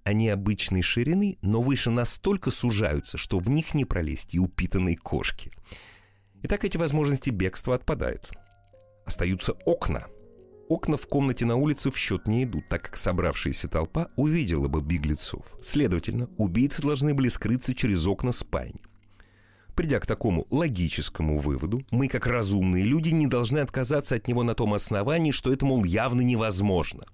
они 0.03 0.29
обычной 0.29 0.83
ширины, 0.83 1.39
но 1.43 1.63
выше 1.63 1.91
настолько 1.91 2.51
сужаются, 2.51 3.19
что 3.19 3.39
в 3.39 3.49
них 3.49 3.73
не 3.73 3.85
пролезть 3.85 4.35
и 4.35 4.41
упитанные 4.41 4.97
кошки. 4.97 5.53
Итак, 6.43 6.65
эти 6.65 6.77
возможности 6.77 7.31
бегства 7.31 7.77
отпадают. 7.77 8.33
Остаются 9.05 9.53
окна. 9.65 10.09
Окна 10.69 10.97
в 10.97 11.07
комнате 11.07 11.45
на 11.45 11.57
улице 11.57 11.93
в 11.93 11.97
счет 11.97 12.27
не 12.27 12.43
идут, 12.43 12.69
так 12.69 12.83
как 12.83 12.97
собравшаяся 12.97 13.69
толпа 13.69 14.09
увидела 14.17 14.67
бы 14.67 14.81
беглецов. 14.81 15.45
Следовательно, 15.61 16.29
убийцы 16.39 16.83
должны 16.83 17.15
были 17.15 17.29
скрыться 17.29 17.75
через 17.75 18.05
окна 18.07 18.33
спальни. 18.33 18.81
Придя 19.77 20.01
к 20.01 20.07
такому 20.07 20.47
логическому 20.51 21.39
выводу, 21.39 21.83
мы, 21.91 22.09
как 22.09 22.27
разумные 22.27 22.85
люди, 22.85 23.11
не 23.11 23.27
должны 23.27 23.59
отказаться 23.59 24.17
от 24.17 24.27
него 24.27 24.43
на 24.43 24.55
том 24.55 24.75
основании, 24.75 25.31
что 25.31 25.53
это, 25.53 25.67
мол, 25.67 25.85
явно 25.85 26.23
невозможно. 26.23 27.05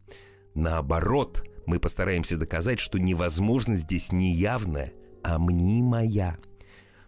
Наоборот, 0.55 1.45
мы 1.67 1.79
постараемся 1.79 2.39
доказать, 2.39 2.79
что 2.79 2.99
невозможность 2.99 3.83
здесь 3.83 4.13
не 4.13 4.33
явная, 4.33 4.93
а 5.23 5.39
мнимая. 5.39 6.39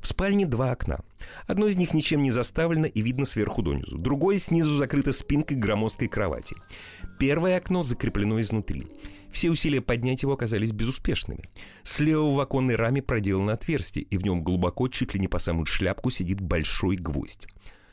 В 0.04 0.06
спальне 0.06 0.44
два 0.44 0.70
окна. 0.72 1.00
Одно 1.46 1.66
из 1.66 1.76
них 1.76 1.94
ничем 1.94 2.22
не 2.22 2.30
заставлено 2.30 2.84
и 2.84 3.00
видно 3.00 3.24
сверху 3.24 3.62
донизу. 3.62 3.96
Другое 3.96 4.36
снизу 4.36 4.76
закрыто 4.76 5.14
спинкой 5.14 5.56
громоздкой 5.56 6.08
кровати. 6.08 6.56
Первое 7.18 7.56
окно 7.56 7.82
закреплено 7.82 8.38
изнутри. 8.38 8.86
Все 9.32 9.48
усилия 9.48 9.80
поднять 9.80 10.22
его 10.22 10.34
оказались 10.34 10.72
безуспешными. 10.72 11.48
Слева 11.84 12.34
в 12.34 12.38
оконной 12.38 12.76
раме 12.76 13.00
проделано 13.00 13.54
отверстие, 13.54 14.04
и 14.04 14.18
в 14.18 14.24
нем 14.24 14.44
глубоко, 14.44 14.88
чуть 14.88 15.14
ли 15.14 15.20
не 15.20 15.26
по 15.26 15.38
самую 15.38 15.64
шляпку, 15.64 16.10
сидит 16.10 16.38
большой 16.38 16.96
гвоздь. 16.96 17.48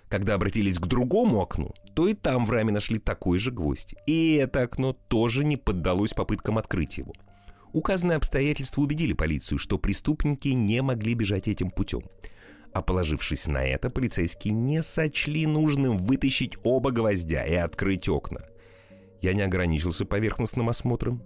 Когда 0.09 0.33
обратились 0.33 0.79
к 0.79 0.87
другому 0.87 1.41
окну, 1.41 1.73
то 1.95 2.09
и 2.09 2.13
там 2.13 2.45
в 2.45 2.51
раме 2.51 2.73
нашли 2.73 2.99
такой 2.99 3.39
же 3.39 3.51
гвоздь. 3.51 3.95
И 4.05 4.33
это 4.33 4.63
окно 4.63 4.91
тоже 4.91 5.45
не 5.45 5.55
поддалось 5.55 6.13
попыткам 6.13 6.57
открыть 6.57 6.97
его. 6.97 7.13
Указанные 7.73 8.17
обстоятельства 8.17 8.81
убедили 8.81 9.13
полицию, 9.13 9.57
что 9.57 9.77
преступники 9.77 10.49
не 10.49 10.81
могли 10.81 11.13
бежать 11.13 11.47
этим 11.47 11.71
путем. 11.71 12.03
А 12.73 12.81
положившись 12.81 13.47
на 13.47 13.63
это, 13.63 13.89
полицейские 13.89 14.53
не 14.53 14.81
сочли 14.81 15.45
нужным 15.45 15.97
вытащить 15.97 16.57
оба 16.63 16.91
гвоздя 16.91 17.45
и 17.45 17.53
открыть 17.55 18.07
окна. 18.07 18.41
Я 19.21 19.33
не 19.33 19.41
ограничился 19.41 20.05
поверхностным 20.05 20.69
осмотром. 20.69 21.21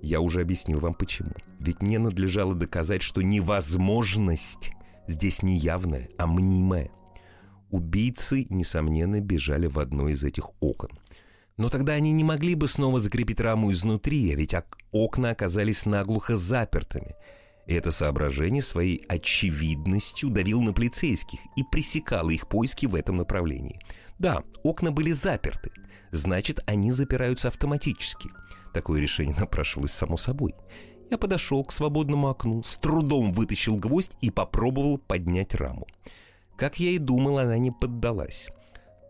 Я 0.00 0.20
уже 0.20 0.40
объяснил 0.40 0.80
вам 0.80 0.94
почему. 0.94 1.32
Ведь 1.60 1.80
мне 1.80 1.98
надлежало 1.98 2.54
доказать, 2.54 3.02
что 3.02 3.22
невозможность 3.22 4.72
здесь 5.06 5.42
не 5.42 5.56
явная, 5.56 6.08
а 6.18 6.26
мнимая. 6.26 6.90
Убийцы, 7.70 8.46
несомненно, 8.50 9.20
бежали 9.20 9.66
в 9.66 9.78
одно 9.78 10.08
из 10.08 10.22
этих 10.24 10.50
окон. 10.60 10.90
Но 11.62 11.68
тогда 11.68 11.92
они 11.92 12.10
не 12.10 12.24
могли 12.24 12.56
бы 12.56 12.66
снова 12.66 12.98
закрепить 12.98 13.38
раму 13.38 13.70
изнутри, 13.70 14.34
ведь 14.34 14.52
окна 14.90 15.30
оказались 15.30 15.86
наглухо 15.86 16.36
запертыми. 16.36 17.14
И 17.68 17.74
это 17.74 17.92
соображение 17.92 18.60
своей 18.60 19.04
очевидностью 19.08 20.30
давил 20.30 20.60
на 20.60 20.72
полицейских 20.72 21.38
и 21.54 21.62
пресекало 21.62 22.30
их 22.30 22.48
поиски 22.48 22.86
в 22.86 22.96
этом 22.96 23.18
направлении. 23.18 23.78
Да, 24.18 24.42
окна 24.64 24.90
были 24.90 25.12
заперты, 25.12 25.70
значит, 26.10 26.58
они 26.66 26.90
запираются 26.90 27.46
автоматически. 27.46 28.30
Такое 28.74 29.00
решение 29.00 29.36
напрашивалось 29.38 29.92
само 29.92 30.16
собой. 30.16 30.56
Я 31.12 31.16
подошел 31.16 31.62
к 31.62 31.70
свободному 31.70 32.28
окну, 32.28 32.64
с 32.64 32.76
трудом 32.76 33.32
вытащил 33.32 33.76
гвоздь 33.76 34.16
и 34.20 34.32
попробовал 34.32 34.98
поднять 34.98 35.54
раму. 35.54 35.86
Как 36.56 36.80
я 36.80 36.90
и 36.90 36.98
думал, 36.98 37.38
она 37.38 37.56
не 37.56 37.70
поддалась. 37.70 38.48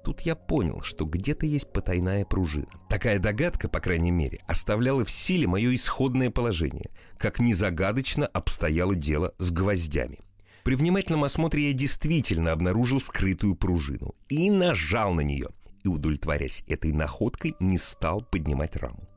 Тут 0.04 0.22
я 0.22 0.34
понял, 0.34 0.82
что 0.82 1.04
где-то 1.04 1.46
есть 1.46 1.72
потайная 1.72 2.24
пружина. 2.24 2.66
Такая 2.88 3.18
догадка, 3.18 3.68
по 3.68 3.80
крайней 3.80 4.10
мере, 4.10 4.40
оставляла 4.46 5.04
в 5.04 5.10
силе 5.10 5.46
мое 5.46 5.74
исходное 5.74 6.30
положение, 6.30 6.90
как 7.18 7.38
незагадочно 7.38 8.26
обстояло 8.26 8.94
дело 8.94 9.34
с 9.38 9.50
гвоздями. 9.50 10.18
При 10.64 10.74
внимательном 10.74 11.24
осмотре 11.24 11.68
я 11.68 11.72
действительно 11.72 12.52
обнаружил 12.52 13.00
скрытую 13.00 13.54
пружину 13.56 14.14
и 14.28 14.50
нажал 14.50 15.12
на 15.14 15.20
нее– 15.20 15.48
и, 15.84 15.88
удовлетворясь 15.88 16.64
этой 16.66 16.92
находкой, 16.92 17.54
не 17.60 17.78
стал 17.78 18.22
поднимать 18.22 18.76
раму. 18.76 19.08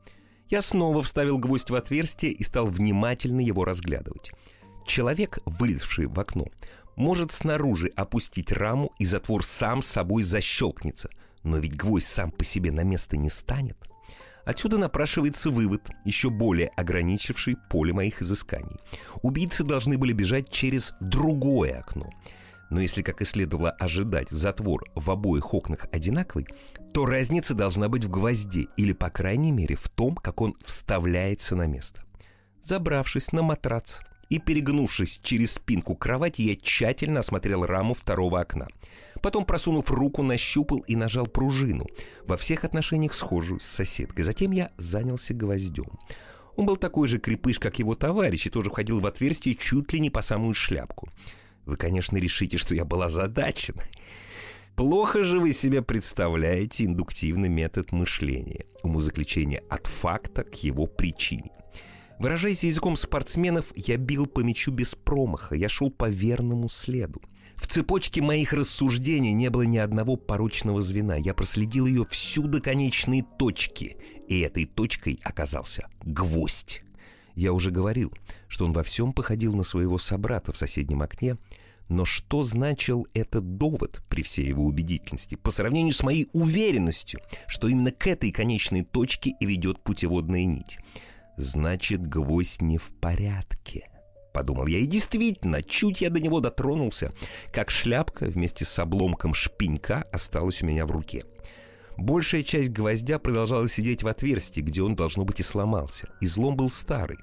Я 0.48 0.62
снова 0.62 1.02
вставил 1.02 1.38
гвоздь 1.38 1.70
в 1.70 1.74
отверстие 1.74 2.32
и 2.32 2.42
стал 2.42 2.66
внимательно 2.66 3.40
его 3.40 3.64
разглядывать. 3.64 4.32
Человек, 4.86 5.40
вылезший 5.44 6.06
в 6.06 6.18
окно, 6.20 6.46
может 6.96 7.30
снаружи 7.30 7.92
опустить 7.94 8.52
раму, 8.52 8.92
и 8.98 9.04
затвор 9.04 9.44
сам 9.44 9.82
собой 9.82 10.22
защелкнется. 10.22 11.10
Но 11.42 11.58
ведь 11.58 11.76
гвоздь 11.76 12.06
сам 12.06 12.30
по 12.30 12.42
себе 12.42 12.72
на 12.72 12.82
место 12.82 13.16
не 13.16 13.30
станет. 13.30 13.76
Отсюда 14.44 14.78
напрашивается 14.78 15.50
вывод, 15.50 15.82
еще 16.04 16.30
более 16.30 16.68
ограничивший 16.76 17.56
поле 17.68 17.92
моих 17.92 18.22
изысканий. 18.22 18.78
Убийцы 19.22 19.64
должны 19.64 19.98
были 19.98 20.12
бежать 20.12 20.50
через 20.50 20.94
другое 21.00 21.78
окно– 21.78 22.10
но 22.70 22.80
если, 22.80 23.02
как 23.02 23.22
и 23.22 23.24
следовало 23.24 23.70
ожидать, 23.70 24.30
затвор 24.30 24.84
в 24.94 25.10
обоих 25.10 25.54
окнах 25.54 25.86
одинаковый, 25.92 26.48
то 26.92 27.06
разница 27.06 27.54
должна 27.54 27.88
быть 27.88 28.04
в 28.04 28.10
гвозде 28.10 28.66
или, 28.76 28.92
по 28.92 29.08
крайней 29.08 29.52
мере, 29.52 29.76
в 29.76 29.88
том, 29.88 30.16
как 30.16 30.40
он 30.40 30.56
вставляется 30.64 31.54
на 31.54 31.66
место. 31.66 32.02
Забравшись 32.64 33.32
на 33.32 33.42
матрац 33.42 33.98
и 34.28 34.38
перегнувшись 34.38 35.20
через 35.22 35.52
спинку 35.52 35.94
кровати, 35.94 36.42
я 36.42 36.56
тщательно 36.56 37.20
осмотрел 37.20 37.64
раму 37.64 37.94
второго 37.94 38.40
окна. 38.40 38.68
Потом, 39.22 39.44
просунув 39.44 39.90
руку, 39.90 40.22
нащупал 40.22 40.78
и 40.78 40.96
нажал 40.96 41.26
пружину, 41.26 41.86
во 42.26 42.36
всех 42.36 42.64
отношениях 42.64 43.14
схожую 43.14 43.60
с 43.60 43.66
соседкой. 43.66 44.24
Затем 44.24 44.52
я 44.52 44.70
занялся 44.76 45.34
гвоздем. 45.34 45.98
Он 46.56 46.66
был 46.66 46.76
такой 46.76 47.08
же 47.08 47.18
крепыш, 47.18 47.58
как 47.58 47.78
его 47.78 47.94
товарищ, 47.94 48.46
и 48.46 48.50
тоже 48.50 48.70
входил 48.70 49.00
в 49.00 49.06
отверстие 49.06 49.54
чуть 49.54 49.92
ли 49.92 50.00
не 50.00 50.10
по 50.10 50.22
самую 50.22 50.54
шляпку. 50.54 51.08
Вы, 51.64 51.76
конечно, 51.76 52.16
решите, 52.16 52.56
что 52.58 52.74
я 52.74 52.84
был 52.84 53.02
озадачен. 53.02 53.76
Плохо 54.74 55.24
же 55.24 55.40
вы 55.40 55.52
себе 55.52 55.82
представляете 55.82 56.84
индуктивный 56.84 57.48
метод 57.48 57.92
мышления, 57.92 58.66
умозаключение 58.82 59.62
от 59.70 59.86
факта 59.86 60.44
к 60.44 60.54
его 60.62 60.86
причине. 60.86 61.55
Выражаясь 62.18 62.64
языком 62.64 62.96
спортсменов, 62.96 63.66
я 63.76 63.98
бил 63.98 64.26
по 64.26 64.40
мячу 64.40 64.70
без 64.70 64.94
промаха, 64.94 65.54
я 65.54 65.68
шел 65.68 65.90
по 65.90 66.08
верному 66.08 66.68
следу. 66.68 67.20
В 67.56 67.66
цепочке 67.66 68.22
моих 68.22 68.52
рассуждений 68.52 69.32
не 69.32 69.50
было 69.50 69.62
ни 69.62 69.78
одного 69.78 70.16
порочного 70.16 70.82
звена. 70.82 71.16
Я 71.16 71.34
проследил 71.34 71.86
ее 71.86 72.04
всю 72.04 72.48
до 72.48 72.60
конечной 72.60 73.24
точки, 73.38 73.96
и 74.28 74.40
этой 74.40 74.66
точкой 74.66 75.20
оказался 75.22 75.88
гвоздь. 76.02 76.82
Я 77.34 77.52
уже 77.52 77.70
говорил, 77.70 78.12
что 78.48 78.64
он 78.64 78.72
во 78.72 78.82
всем 78.82 79.12
походил 79.12 79.54
на 79.54 79.62
своего 79.62 79.98
собрата 79.98 80.52
в 80.52 80.56
соседнем 80.56 81.02
окне, 81.02 81.36
но 81.88 82.04
что 82.04 82.42
значил 82.42 83.06
этот 83.14 83.58
довод 83.58 84.02
при 84.08 84.22
всей 84.22 84.46
его 84.46 84.64
убедительности 84.64 85.34
по 85.34 85.50
сравнению 85.50 85.92
с 85.92 86.02
моей 86.02 86.28
уверенностью, 86.32 87.20
что 87.46 87.68
именно 87.68 87.92
к 87.92 88.06
этой 88.06 88.32
конечной 88.32 88.84
точке 88.84 89.34
и 89.38 89.46
ведет 89.46 89.82
путеводная 89.82 90.44
нить? 90.44 90.78
Значит, 91.36 92.06
гвоздь 92.06 92.62
не 92.62 92.78
в 92.78 92.92
порядке. 93.00 93.88
Подумал 94.32 94.66
я, 94.66 94.78
и 94.78 94.86
действительно, 94.86 95.62
чуть 95.62 96.00
я 96.02 96.10
до 96.10 96.20
него 96.20 96.40
дотронулся, 96.40 97.12
как 97.52 97.70
шляпка 97.70 98.26
вместе 98.26 98.64
с 98.64 98.78
обломком 98.78 99.32
шпинька 99.32 100.04
осталась 100.12 100.62
у 100.62 100.66
меня 100.66 100.84
в 100.86 100.90
руке. 100.90 101.24
Большая 101.96 102.42
часть 102.42 102.70
гвоздя 102.70 103.18
продолжала 103.18 103.66
сидеть 103.68 104.02
в 104.02 104.08
отверстии, 104.08 104.60
где 104.60 104.82
он, 104.82 104.94
должно 104.94 105.24
быть, 105.24 105.40
и 105.40 105.42
сломался. 105.42 106.08
Излом 106.20 106.56
был 106.56 106.70
старый. 106.70 107.18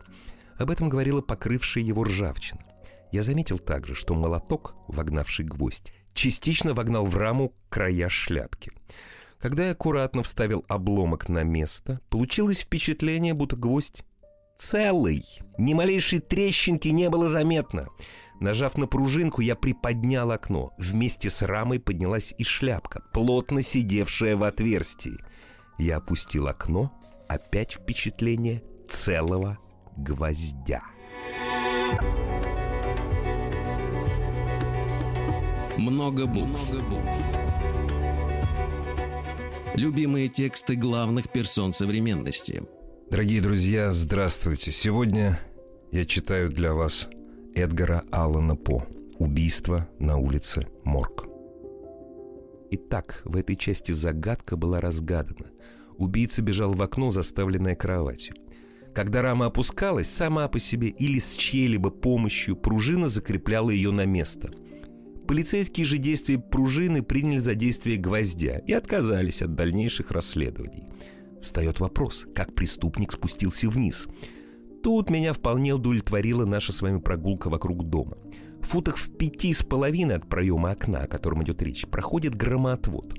Об 0.57 0.71
этом 0.71 0.89
говорила 0.89 1.21
покрывшая 1.21 1.83
его 1.83 2.03
ржавчина. 2.03 2.63
Я 3.11 3.21
заметил 3.21 3.59
также, 3.59 3.93
что 3.93 4.15
молоток, 4.15 4.73
вогнавший 4.87 5.45
гвоздь, 5.45 5.93
частично 6.15 6.73
вогнал 6.73 7.05
в 7.05 7.15
раму 7.15 7.53
края 7.69 8.09
шляпки. 8.09 8.71
Когда 9.43 9.65
я 9.65 9.71
аккуратно 9.71 10.23
вставил 10.23 10.63
обломок 10.69 11.27
на 11.27 11.43
место, 11.43 11.99
получилось 12.09 12.61
впечатление, 12.61 13.33
будто 13.33 13.57
гвоздь 13.57 14.05
Целый. 14.57 15.25
Ни 15.57 15.73
малейшей 15.73 16.19
трещинки 16.19 16.87
не 16.87 17.09
было 17.09 17.27
заметно. 17.27 17.89
Нажав 18.39 18.77
на 18.77 18.87
пружинку, 18.87 19.41
я 19.41 19.57
приподнял 19.57 20.31
окно. 20.31 20.71
Вместе 20.77 21.29
с 21.29 21.41
рамой 21.41 21.81
поднялась 21.81 22.33
и 22.37 22.45
шляпка, 22.45 23.03
плотно 23.11 23.61
сидевшая 23.61 24.37
в 24.37 24.43
отверстии. 24.43 25.19
Я 25.77 25.97
опустил 25.97 26.47
окно. 26.47 26.93
Опять 27.27 27.73
впечатление 27.73 28.63
целого 28.87 29.57
гвоздя. 29.97 30.83
Много 35.77 36.27
букв. 36.27 36.71
Много 36.71 36.85
букв. 36.85 37.42
Любимые 39.75 40.27
тексты 40.27 40.75
главных 40.75 41.31
персон 41.31 41.73
современности. 41.73 42.61
Дорогие 43.09 43.41
друзья, 43.41 43.89
здравствуйте. 43.89 44.71
Сегодня 44.71 45.39
я 45.91 46.05
читаю 46.05 46.51
для 46.51 46.73
вас 46.73 47.07
Эдгара 47.55 48.03
Аллана 48.11 48.55
По 48.55 48.85
«Убийство 49.17 49.89
на 49.97 50.17
улице 50.17 50.67
Морг». 50.83 51.25
Итак, 52.69 53.23
в 53.25 53.35
этой 53.35 53.55
части 53.55 53.91
загадка 53.93 54.57
была 54.57 54.79
разгадана. 54.79 55.49
Убийца 55.97 56.43
бежал 56.43 56.73
в 56.73 56.81
окно, 56.83 57.09
заставленное 57.09 57.75
кроватью. 57.75 58.35
Когда 58.93 59.23
рама 59.23 59.47
опускалась, 59.47 60.07
сама 60.07 60.47
по 60.49 60.59
себе 60.59 60.89
или 60.89 61.17
с 61.17 61.33
чьей-либо 61.33 61.89
помощью, 61.89 62.55
пружина 62.55 63.09
закрепляла 63.09 63.71
ее 63.71 63.89
на 63.89 64.05
место. 64.05 64.51
Полицейские 65.27 65.85
же 65.85 65.97
действия 65.97 66.37
пружины 66.37 67.01
приняли 67.01 67.37
за 67.37 67.55
действие 67.55 67.97
гвоздя 67.97 68.59
и 68.59 68.73
отказались 68.73 69.41
от 69.41 69.55
дальнейших 69.55 70.11
расследований. 70.11 70.87
Встает 71.41 71.79
вопрос, 71.79 72.25
как 72.33 72.53
преступник 72.55 73.11
спустился 73.11 73.69
вниз– 73.69 74.07
Тут 74.83 75.09
меня 75.09 75.31
вполне 75.31 75.73
удовлетворила 75.73 76.45
наша 76.45 76.73
с 76.73 76.81
вами 76.81 76.99
прогулка 76.99 77.49
вокруг 77.49 77.87
дома. 77.87 78.17
В 78.61 78.67
футах 78.67 78.97
в 78.97 79.15
пяти 79.15 79.53
с 79.53 79.63
половиной 79.63 80.17
от 80.17 80.27
проема 80.27 80.71
окна, 80.71 80.99
о 80.99 81.07
котором 81.07 81.41
идет 81.43 81.61
речь, 81.63 81.87
проходит 81.87 82.35
громоотвод. 82.35 83.13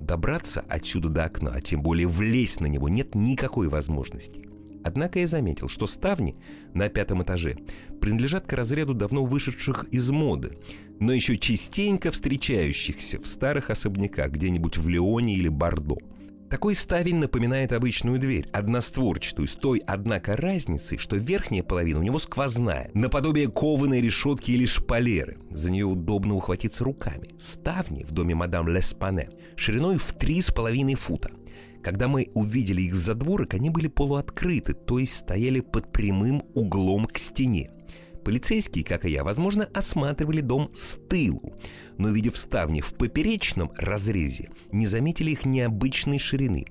Добраться 0.00 0.64
отсюда 0.68 1.08
до 1.08 1.24
окна, 1.24 1.50
а 1.52 1.60
тем 1.60 1.82
более 1.82 2.06
влезть 2.06 2.60
на 2.60 2.66
него, 2.66 2.88
нет 2.88 3.16
никакой 3.16 3.66
возможности. 3.66 4.48
Однако 4.84 5.18
я 5.18 5.26
заметил, 5.26 5.68
что 5.68 5.88
ставни 5.88 6.36
на 6.72 6.88
пятом 6.88 7.24
этаже 7.24 7.56
принадлежат 8.00 8.46
к 8.46 8.52
разряду 8.52 8.94
давно 8.94 9.24
вышедших 9.24 9.86
из 9.90 10.08
моды, 10.12 10.56
но 11.00 11.12
еще 11.12 11.36
частенько 11.38 12.10
встречающихся 12.10 13.20
в 13.20 13.26
старых 13.26 13.70
особняках 13.70 14.30
где-нибудь 14.30 14.78
в 14.78 14.88
Леоне 14.88 15.34
или 15.34 15.48
Бордо– 15.48 15.96
такой 16.50 16.74
ставень 16.74 17.16
напоминает 17.16 17.74
обычную 17.74 18.18
дверь, 18.18 18.48
одностворчатую, 18.52 19.46
с 19.46 19.54
той, 19.54 19.82
однако, 19.86 20.34
разницей, 20.34 20.96
что 20.96 21.16
верхняя 21.16 21.62
половина 21.62 22.00
у 22.00 22.02
него 22.02 22.18
сквозная, 22.18 22.90
наподобие 22.94 23.48
кованой 23.48 24.00
решетки 24.00 24.52
или 24.52 24.64
шпалеры. 24.64 25.36
За 25.50 25.70
нее 25.70 25.84
удобно 25.84 26.36
ухватиться 26.36 26.84
руками. 26.84 27.28
Ставни 27.38 28.02
в 28.02 28.12
доме 28.12 28.34
мадам 28.34 28.66
Леспане 28.66 29.28
шириной 29.56 29.98
в 29.98 30.14
три 30.14 30.40
с 30.40 30.50
половиной 30.50 30.94
фута. 30.94 31.30
Когда 31.82 32.08
мы 32.08 32.28
увидели 32.32 32.80
их 32.80 32.94
за 32.94 33.14
дворок, 33.14 33.52
они 33.52 33.68
были 33.68 33.88
полуоткрыты, 33.88 34.72
то 34.72 34.98
есть 34.98 35.16
стояли 35.16 35.60
под 35.60 35.92
прямым 35.92 36.42
углом 36.54 37.04
к 37.04 37.18
стене. 37.18 37.70
Полицейские, 38.28 38.84
как 38.84 39.06
и 39.06 39.10
я, 39.10 39.24
возможно, 39.24 39.70
осматривали 39.72 40.42
дом 40.42 40.68
с 40.74 40.98
тылу, 41.08 41.54
но, 41.96 42.10
видев 42.10 42.36
ставни 42.36 42.82
в 42.82 42.92
поперечном 42.92 43.72
разрезе, 43.78 44.50
не 44.70 44.84
заметили 44.84 45.30
их 45.30 45.46
необычной 45.46 46.18
ширины. 46.18 46.66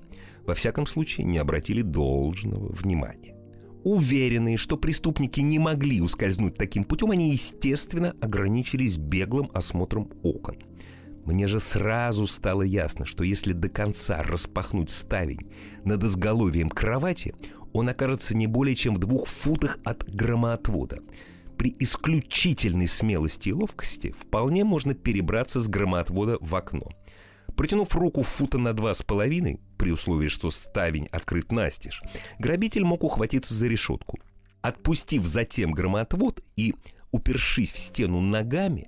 Во 0.46 0.54
всяком 0.54 0.86
случае, 0.86 1.26
не 1.26 1.36
обратили 1.36 1.82
должного 1.82 2.72
внимания. 2.72 3.34
Уверенные, 3.82 4.56
что 4.56 4.76
преступники 4.76 5.40
не 5.40 5.58
могли 5.58 6.00
ускользнуть 6.00 6.56
таким 6.56 6.84
путем, 6.84 7.10
они, 7.10 7.32
естественно, 7.32 8.14
ограничились 8.20 8.96
беглым 8.96 9.50
осмотром 9.52 10.12
окон. 10.22 10.58
Мне 11.24 11.48
же 11.48 11.58
сразу 11.58 12.28
стало 12.28 12.62
ясно, 12.62 13.04
что 13.04 13.24
если 13.24 13.52
до 13.52 13.68
конца 13.68 14.22
распахнуть 14.22 14.90
ставень 14.90 15.50
над 15.84 16.04
изголовьем 16.04 16.68
кровати, 16.68 17.34
он 17.72 17.88
окажется 17.88 18.36
не 18.36 18.46
более 18.46 18.76
чем 18.76 18.94
в 18.94 19.00
двух 19.00 19.26
футах 19.26 19.80
от 19.82 20.08
громоотвода– 20.08 21.00
при 21.58 21.74
исключительной 21.80 22.86
смелости 22.86 23.48
и 23.48 23.52
ловкости 23.52 24.14
вполне 24.18 24.64
можно 24.64 24.94
перебраться 24.94 25.60
с 25.60 25.68
громоотвода 25.68 26.38
в 26.40 26.54
окно. 26.54 26.88
Протянув 27.56 27.94
руку 27.96 28.22
фута 28.22 28.58
на 28.58 28.72
два 28.72 28.94
с 28.94 29.02
половиной, 29.02 29.60
при 29.76 29.90
условии, 29.90 30.28
что 30.28 30.52
ставень 30.52 31.08
открыт 31.08 31.50
настежь, 31.50 32.00
грабитель 32.38 32.84
мог 32.84 33.02
ухватиться 33.02 33.54
за 33.54 33.66
решетку. 33.66 34.18
Отпустив 34.62 35.26
затем 35.26 35.72
громоотвод 35.72 36.44
и 36.56 36.74
упершись 37.10 37.72
в 37.72 37.78
стену 37.78 38.20
ногами, 38.20 38.86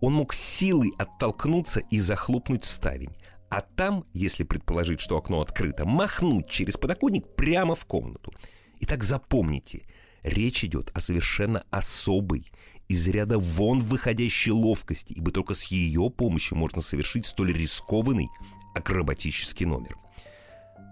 он 0.00 0.12
мог 0.12 0.34
силой 0.34 0.92
оттолкнуться 0.98 1.80
и 1.80 1.98
захлопнуть 1.98 2.66
ставень, 2.66 3.16
а 3.48 3.62
там, 3.62 4.04
если 4.12 4.44
предположить, 4.44 5.00
что 5.00 5.16
окно 5.16 5.40
открыто, 5.40 5.86
махнуть 5.86 6.50
через 6.50 6.76
подоконник 6.76 7.34
прямо 7.36 7.74
в 7.74 7.86
комнату. 7.86 8.32
Итак, 8.80 9.02
запомните– 9.02 9.86
Речь 10.22 10.64
идет 10.64 10.90
о 10.94 11.00
совершенно 11.00 11.64
особой, 11.70 12.50
из 12.88 13.08
ряда 13.08 13.38
вон 13.38 13.80
выходящей 13.80 14.52
ловкости, 14.52 15.14
ибо 15.14 15.32
только 15.32 15.54
с 15.54 15.64
ее 15.64 16.10
помощью 16.10 16.58
можно 16.58 16.82
совершить 16.82 17.26
столь 17.26 17.52
рискованный 17.54 18.28
акробатический 18.74 19.66
номер. 19.66 19.96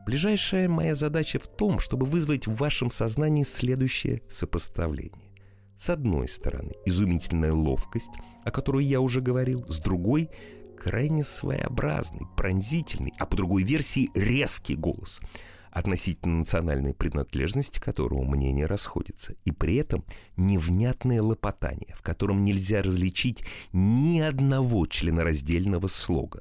Ближайшая 0.07 0.69
моя 0.69 0.95
задача 0.95 1.38
в 1.38 1.47
том, 1.47 1.79
чтобы 1.79 2.07
вызвать 2.07 2.47
в 2.47 2.55
вашем 2.55 2.90
сознании 2.90 3.43
следующее 3.43 4.23
сопоставление. 4.29 5.31
С 5.77 5.90
одной 5.90 6.29
стороны, 6.29 6.73
изумительная 6.85 7.53
ловкость, 7.53 8.11
о 8.45 8.51
которой 8.51 8.85
я 8.85 9.01
уже 9.01 9.21
говорил, 9.21 9.64
с 9.69 9.79
другой— 9.79 10.31
крайне 10.79 11.23
своеобразный, 11.23 12.27
пронзительный, 12.37 13.12
а 13.19 13.27
по 13.27 13.37
другой 13.37 13.62
версии— 13.62 14.11
резкий 14.14 14.75
голос— 14.75 15.21
относительно 15.71 16.39
национальной 16.39 16.95
принадлежности 16.95 17.79
которого 17.79 18.25
мнения 18.25 18.67
расходятся, 18.67 19.35
и 19.45 19.53
при 19.53 19.77
этом 19.77 20.05
невнятное 20.37 21.23
лопотание, 21.23 21.95
в 21.97 22.03
котором 22.03 22.45
нельзя 22.45 22.83
различить 22.83 23.45
ни 23.73 24.21
одного 24.21 24.87
членораздельного 24.87 25.87
слога. 25.87 26.41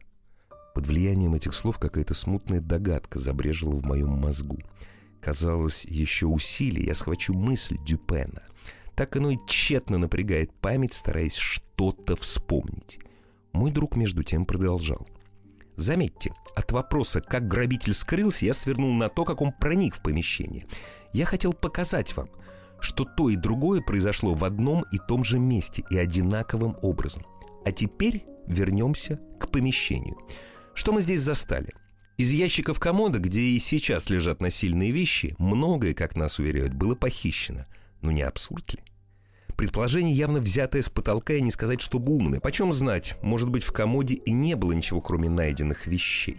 Под 0.74 0.88
влиянием 0.88 1.34
этих 1.34 1.54
слов 1.54 1.80
какая-то 1.80 2.13
смутная 2.13 2.62
догадка 2.62 3.20
забрежила 3.20 3.76
в 3.76 3.86
моем 3.86 4.10
мозгу. 4.10 4.60
Казалось, 5.22 5.86
еще 5.86 6.28
усилий 6.28 6.86
я 6.86 6.94
схвачу 6.94 7.34
мысль 7.34 7.78
Дюпена. 7.86 8.44
Так 8.96 9.15
оно 9.15 9.32
и 9.32 9.38
тщетно 9.48 9.98
напрягает 9.98 10.54
память, 10.54 10.94
стараясь 10.94 11.36
что-то 11.36 12.15
вспомнить. 12.15 13.00
Мой 13.52 13.72
друг 13.72 13.96
между 13.96 14.24
тем 14.24 14.46
продолжал— 14.46 15.06
Заметьте, 15.80 16.34
от 16.56 16.74
вопроса, 16.74 17.22
как 17.22 17.48
грабитель 17.48 17.94
скрылся, 17.94 18.46
я 18.46 18.54
свернул 18.54 18.94
на 18.94 19.08
то, 19.08 19.24
как 19.24 19.39
он 19.39 19.54
проник 19.54 19.96
в 19.96 20.02
помещение. 20.02 20.68
Я 21.13 21.26
хотел 21.26 21.54
показать 21.54 22.18
вам, 22.18 22.30
что 22.82 23.06
то 23.06 23.30
и 23.30 23.38
другое 23.38 23.80
произошло 23.82 24.34
в 24.34 24.44
одном 24.44 24.84
и 24.92 24.98
том 24.98 25.24
же 25.24 25.39
месте 25.39 25.86
и 25.89 25.98
одинаковым 25.98 26.76
образом. 26.82 27.26
А 27.63 27.72
теперь 27.72 28.26
вернемся 28.46 29.22
к 29.39 29.50
помещению. 29.50 30.18
Что 30.74 30.92
мы 30.92 31.00
здесь 31.00 31.22
застали? 31.22 31.74
Из 32.18 32.30
ящиков 32.34 32.78
комода, 32.78 33.20
где 33.20 33.39
и 33.39 33.58
сейчас 33.58 34.10
лежат 34.10 34.42
насильные 34.42 34.92
вещи, 34.92 35.34
многое, 35.38 35.94
как 35.94 36.18
нас 36.18 36.39
уверяют, 36.39 36.74
было 36.74 36.96
похищено. 36.96 37.65
Но 38.02 38.12
не 38.12 38.24
абсурд 38.24 38.74
ли? 38.74 38.80
Предположение 39.60 40.13
явно 40.13 40.39
взятое 40.39 40.82
с 40.82 40.88
потолка 40.88 41.34
и 41.34 41.41
не 41.41 41.52
сказать, 41.52 41.82
чтобы 41.82 42.13
умное. 42.13 42.39
Почем 42.39 42.72
знать, 42.72 43.17
может 43.22 43.50
быть, 43.50 43.65
в 43.65 43.74
комоде 43.74 44.15
и 44.15 44.32
не 44.32 44.56
было 44.56 44.72
ничего, 44.72 45.02
кроме 45.02 45.28
найденных 45.28 45.86
вещей. 45.86 46.38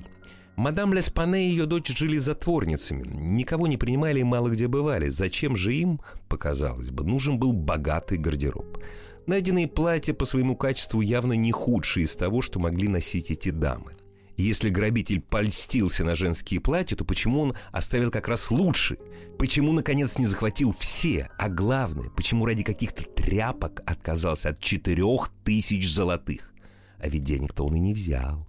Мадам 0.57 0.95
Леспане 0.95 1.47
и 1.47 1.51
ее 1.51 1.67
дочь 1.67 1.95
жили 1.95 2.17
затворницами, 2.17 3.07
никого 3.07 3.67
не 3.67 3.77
принимали 3.77 4.21
и 4.21 4.25
мало 4.25 4.49
где 4.49 4.69
бывали. 4.69 5.11
Зачем 5.11 5.55
же 5.55 5.75
им, 5.75 6.01
показалось 6.31 6.91
бы, 6.91 7.05
нужен 7.05 7.39
был 7.39 7.53
богатый 7.53 8.17
гардероб? 8.17 8.83
Найденные 9.27 9.69
платья 9.69 10.15
по 10.15 10.25
своему 10.25 10.57
качеству 10.57 11.03
явно 11.03 11.35
не 11.35 11.53
худшие 11.53 12.07
из 12.07 12.17
того, 12.17 12.41
что 12.41 12.59
могли 12.59 12.89
носить 12.89 13.31
эти 13.31 13.51
дамы. 13.51 13.97
Если 14.41 14.71
грабитель 14.71 15.21
польстился 15.21 16.03
на 16.03 16.17
женские 16.17 16.61
платья, 16.61 16.97
то 16.97 17.05
почему 17.05 17.43
он 17.43 17.55
оставил 17.73 18.11
как 18.11 18.27
раз 18.27 18.51
лучше? 18.51 18.97
Почему, 19.39 19.71
наконец, 19.73 20.17
не 20.17 20.25
захватил 20.25 20.75
все? 20.79 21.29
А 21.39 21.51
главное, 21.51 22.09
почему 22.09 22.47
ради 22.47 22.63
каких-то 22.63 23.05
тряпок 23.05 23.83
отказался 23.85 24.49
от 24.49 24.59
четырех 24.59 25.31
тысяч 25.45 25.93
золотых? 25.93 26.55
А 26.99 27.09
ведь 27.11 27.25
денег-то 27.25 27.67
он 27.67 27.75
и 27.75 27.81
не 27.81 27.93
взял. 27.93 28.47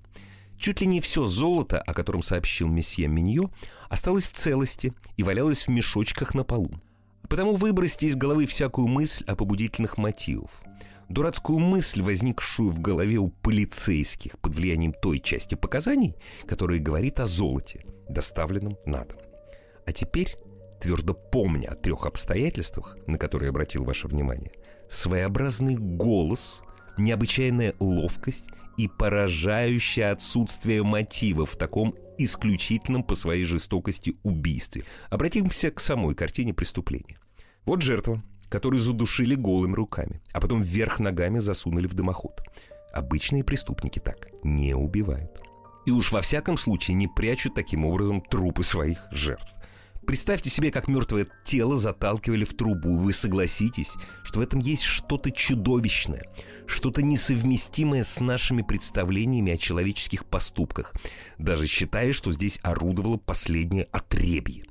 Чуть 0.58 0.80
ли 0.80 0.88
не 0.88 1.02
все 1.02 1.26
золото, 1.26 1.82
о 1.82 1.94
котором 1.94 2.24
сообщил 2.24 2.70
месье 2.70 3.08
Миньо, 3.08 3.52
осталось 3.90 4.28
в 4.28 4.32
целости 4.32 4.94
и 5.18 5.24
валялось 5.24 5.68
в 5.68 5.72
мешочках 5.72 6.34
на 6.34 6.46
полу. 6.46 6.72
Потому 7.28 7.58
выбросьте 7.58 8.08
из 8.08 8.16
головы 8.16 8.46
всякую 8.46 8.88
мысль 8.88 9.26
о 9.28 9.36
побудительных 9.36 9.98
мотивах 9.98 10.52
дурацкую 11.14 11.60
мысль, 11.60 12.02
возникшую 12.02 12.70
в 12.70 12.80
голове 12.80 13.18
у 13.18 13.30
полицейских 13.30 14.40
под 14.40 14.56
влиянием 14.56 14.94
той 14.94 15.20
части 15.20 15.56
показаний, 15.56 16.16
которая 16.48 16.80
говорит 16.80 17.20
о 17.20 17.28
золоте, 17.28 17.86
доставленном 18.10 18.78
на 18.86 19.06
дом. 19.06 19.20
А 19.86 19.94
теперь 19.94 20.38
твердо 20.82 21.14
помня 21.14 21.70
о 21.70 21.76
трех 21.76 22.06
обстоятельствах, 22.06 22.98
на 23.08 23.18
которые 23.18 23.50
обратил 23.50 23.84
ваше 23.84 24.08
внимание, 24.08 24.52
своеобразный 24.90 25.76
голос, 25.76 26.62
необычайная 26.98 27.76
ловкость 27.80 28.46
и 28.78 28.88
поражающее 28.88 30.10
отсутствие 30.10 30.84
мотива 30.84 31.46
в 31.46 31.56
таком 31.56 31.96
исключительном 32.18 33.04
по 33.04 33.16
своей 33.16 33.46
жестокости 33.46 34.16
убийстве. 34.24 34.84
Обратимся 35.10 35.72
к 35.72 35.80
самой 35.80 36.16
картине 36.16 36.54
преступления. 36.54 37.18
Вот 37.66 37.82
жертва, 37.82 38.24
которую 38.52 38.82
задушили 38.82 39.34
голыми 39.34 39.74
руками, 39.74 40.22
а 40.34 40.42
потом 40.42 40.62
вверх 40.62 41.00
ногами 41.00 41.40
засунули 41.40 41.88
в 41.88 41.94
дымоход. 41.94 42.42
Обычные 42.94 43.46
преступники 43.46 44.00
так 44.00 44.28
не 44.44 44.76
убивают. 44.76 45.32
И 45.86 45.92
уж 45.92 46.12
во 46.12 46.22
всяком 46.22 46.58
случае 46.58 46.96
не 46.96 47.08
прячут 47.08 47.56
таким 47.56 47.86
образом 47.86 48.22
трупы 48.22 48.64
своих 48.64 49.08
жертв. 49.10 49.54
Представьте 50.06 50.50
себе, 50.50 50.72
как 50.72 50.90
мертвое 50.90 51.28
тело 51.46 51.78
заталкивали 51.78 52.44
в 52.44 52.54
трубу, 52.54 52.98
вы 52.98 53.14
согласитесь, 53.14 53.94
что 54.24 54.40
в 54.40 54.44
этом 54.44 54.60
есть 54.60 54.84
что-то 54.84 55.32
чудовищное, 55.32 56.26
что-то 56.68 57.02
несовместимое 57.02 58.04
с 58.04 58.20
нашими 58.20 58.64
представлениями 58.64 59.54
о 59.54 59.58
человеческих 59.58 60.26
поступках, 60.26 60.94
даже 61.38 61.68
считая, 61.68 62.12
что 62.12 62.32
здесь 62.32 62.60
орудовало 62.64 63.18
последнее 63.18 63.86
отребье. 63.92 64.66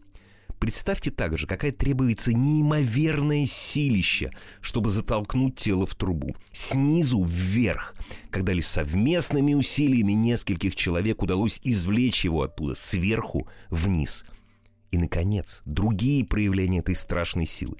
Представьте 0.60 1.10
также, 1.10 1.46
какая 1.48 1.72
требуется 1.72 2.32
неимоверное 2.32 3.46
силище, 3.46 4.30
чтобы 4.60 4.90
затолкнуть 4.90 5.56
тело 5.56 5.86
в 5.86 5.94
трубу. 5.96 6.36
Снизу 6.52 7.24
вверх, 7.24 7.96
когда 8.30 8.52
лишь 8.52 8.66
совместными 8.66 9.54
усилиями 9.54 10.12
нескольких 10.12 10.76
человек 10.76 11.22
удалось 11.22 11.60
извлечь 11.64 12.24
его 12.24 12.42
оттуда, 12.42 12.74
сверху 12.76 13.48
вниз– 13.70 14.24
и, 14.90 14.98
наконец, 14.98 15.62
другие 15.64 16.24
проявления 16.24 16.80
этой 16.80 16.96
страшной 16.96 17.46
силы. 17.46 17.76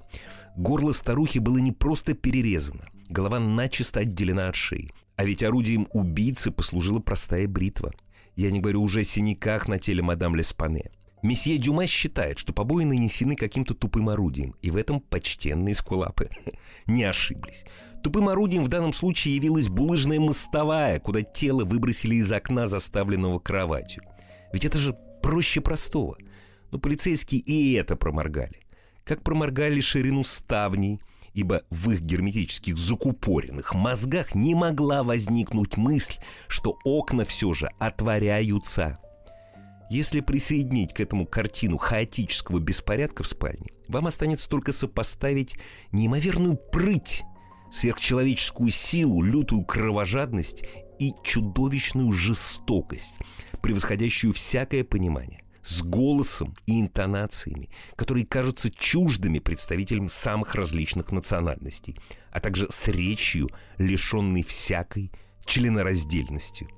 Горло 0.57 0.93
старухи 0.93 1.39
было 1.39 1.59
не 1.59 1.73
просто 1.73 2.15
перерезано, 2.15 2.87
голова 3.09 3.41
начисто 3.41 4.01
отделена 4.01 4.49
от 4.49 4.55
шеи. 4.55 4.93
А 5.17 5.25
ведь 5.25 5.43
орудием 5.43 5.89
убийцы 5.93 6.51
послужила 6.51 7.01
простая 7.01 7.49
бритва. 7.49 7.93
Я 8.37 8.51
не 8.51 8.61
говорю 8.61 8.83
уже 8.83 9.01
о 9.01 9.05
синяках 9.05 9.69
на 9.69 9.79
теле 9.79 10.03
мадам 10.03 10.37
Леспане. 10.37 10.93
Месье 11.23 11.59
Дюма 11.59 11.87
считает, 11.87 12.39
что 12.39 12.53
побои 12.53 12.85
нанесены 12.85 13.37
каким-то 13.37 13.75
тупым 13.75 14.09
орудием, 14.09 14.55
и 14.63 14.71
в 14.71 14.77
этом 14.77 15.01
почтенные 15.01 15.75
скулапы 15.75 16.31
не 16.87 17.05
ошиблись. 17.05 17.65
Тупым 18.03 18.29
орудием 18.29 18.65
в 18.65 18.69
данном 18.69 18.93
случае 18.93 19.37
явилась 19.37 19.69
булыжная 19.69 20.19
мостовая, 20.19 20.99
куда 21.01 21.23
тело 21.23 21.65
выбросили 21.65 22.17
из 22.17 22.33
окна, 22.33 22.67
заставленного 22.67 23.39
кроватью. 23.39 24.03
Ведь 24.53 24.65
это 24.65 24.79
же 24.79 24.97
проще 25.23 25.61
простого– 25.61 26.17
но 26.71 26.79
полицейские 26.79 27.41
и 27.41 27.73
это 27.75 27.97
проморгали. 27.97 28.61
Как 29.05 29.23
проморгали 29.23 29.81
ширину 29.81 30.23
ставней, 30.23 31.01
ибо 31.33 31.63
в 31.71 31.91
их 31.91 32.01
герметических 32.03 32.77
закупоренных 32.77 33.75
мозгах 33.75 34.35
не 34.35 34.55
могла 34.55 35.03
возникнуть 35.03 35.77
мысль, 35.77 36.15
что 36.49 36.79
окна 36.85 37.25
все 37.25 37.55
же 37.55 37.71
отворяются. 37.79 39.00
Если 39.91 40.21
присоединить 40.21 40.95
к 40.95 41.01
этому 41.01 41.27
картину 41.27 41.77
хаотического 41.77 42.61
беспорядка 42.61 43.25
в 43.25 43.27
спальне, 43.27 43.73
вам 43.89 44.07
останется 44.07 44.49
только 44.49 44.71
сопоставить 44.71 45.57
неимоверную 45.91 46.57
прыть, 46.57 47.25
сверхчеловеческую 47.73 48.71
силу, 48.71 49.21
лютую 49.21 49.65
кровожадность 49.65 50.63
и 51.01 51.13
чудовищную 51.25 52.13
жестокость, 52.13 53.15
превосходящую 53.63 54.33
всякое 54.33 54.85
понимание 54.85 55.43
с 55.63 55.83
голосом 55.83 56.57
и 56.67 56.81
интонациями, 56.81 57.69
которые 57.97 58.27
кажутся 58.27 58.71
чуждыми 58.71 59.41
представителям 59.41 60.09
самых 60.09 60.55
различных 60.55 61.11
национальностей, 61.11 61.99
а 62.31 62.39
также 62.39 62.69
с 62.71 62.87
речью, 62.87 63.51
лишенной 63.77 64.45
всякой 64.45 65.11
членораздельности. 65.45 66.69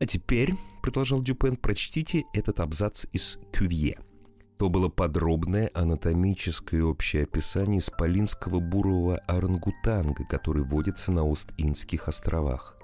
А 0.00 0.06
теперь, 0.06 0.54
продолжал 0.82 1.22
Дюпен, 1.22 1.56
прочтите 1.56 2.24
этот 2.32 2.60
абзац 2.60 3.06
из 3.12 3.38
Кювье. 3.52 3.98
То 4.58 4.68
было 4.68 4.88
подробное 4.88 5.70
анатомическое 5.74 6.82
общее 6.82 7.24
описание 7.24 7.78
исполинского 7.78 8.60
бурового 8.60 9.18
орангутанга, 9.18 10.24
который 10.24 10.64
водится 10.64 11.12
на 11.12 11.24
Ост-Индских 11.24 12.08
островах. 12.08 12.76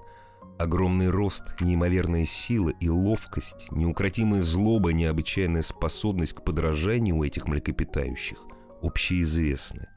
Огромный 0.59 1.09
рост, 1.09 1.43
неимоверная 1.59 2.25
сила 2.25 2.69
и 2.79 2.89
ловкость, 2.89 3.71
неукротимая 3.71 4.41
злоба, 4.41 4.93
необычайная 4.93 5.63
способность 5.63 6.33
к 6.33 6.43
подражанию 6.43 7.17
у 7.17 7.23
этих 7.23 7.47
млекопитающих 7.47 8.37
общеизвестны. 8.81 9.87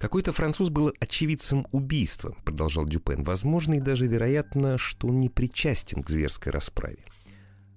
Какой-то 0.00 0.32
француз 0.32 0.70
был 0.70 0.92
очевидцем 0.98 1.68
убийства, 1.70 2.34
продолжал 2.44 2.86
Дюпен. 2.86 3.22
Возможно 3.22 3.74
и 3.74 3.80
даже 3.80 4.08
вероятно, 4.08 4.76
что 4.78 5.06
он 5.06 5.18
не 5.18 5.28
причастен 5.28 6.02
к 6.02 6.10
зверской 6.10 6.50
расправе. 6.50 7.04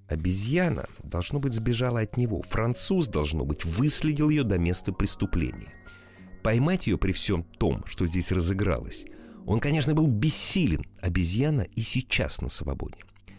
Обезьяна, 0.07 0.87
должно 1.03 1.39
быть, 1.39 1.53
сбежала 1.53 1.99
от 1.99 2.17
него. 2.17 2.41
Француз, 2.41 3.07
должно 3.07 3.45
быть, 3.45 3.63
выследил 3.63 4.29
ее 4.29 4.43
до 4.43 4.57
места 4.57 4.91
преступления. 4.91 5.71
Поймать 6.43 6.87
ее 6.87 6.97
при 6.97 7.11
всем 7.11 7.43
том, 7.43 7.83
что 7.85 8.07
здесь 8.07 8.31
разыгралось– 8.31 9.05
он, 9.45 9.59
конечно, 9.59 9.93
был 9.93 10.07
бессилен, 10.07 10.85
обезьяна 11.01 11.61
и 11.61 11.81
сейчас 11.81 12.41
на 12.41 12.49
свободе. 12.49 12.95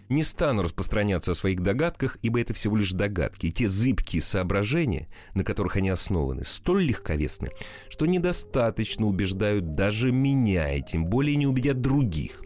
Не 0.09 0.23
стану 0.23 0.63
распространяться 0.63 1.33
о 1.33 1.35
своих 1.35 1.61
догадках, 1.61 2.19
ибо 2.21 2.41
это 2.41 2.53
всего 2.53 2.77
лишь 2.77 2.93
догадки. 2.93 3.47
И 3.47 3.53
те 3.53 3.69
зыбкие 3.69 4.21
соображения, 4.21 5.09
на 5.35 5.45
которых 5.45 5.77
они 5.77 5.89
основаны, 5.89 6.45
столь 6.45 6.85
легковесны, 6.85 7.51
что 7.89 8.05
недостаточно 8.05 9.07
убеждают 9.07 9.75
даже 9.75 10.13
меня, 10.13 10.75
и 10.75 10.83
тем 10.83 11.07
более 11.07 11.37
не 11.37 11.47
убедят 11.47 11.81
других. 11.81 12.43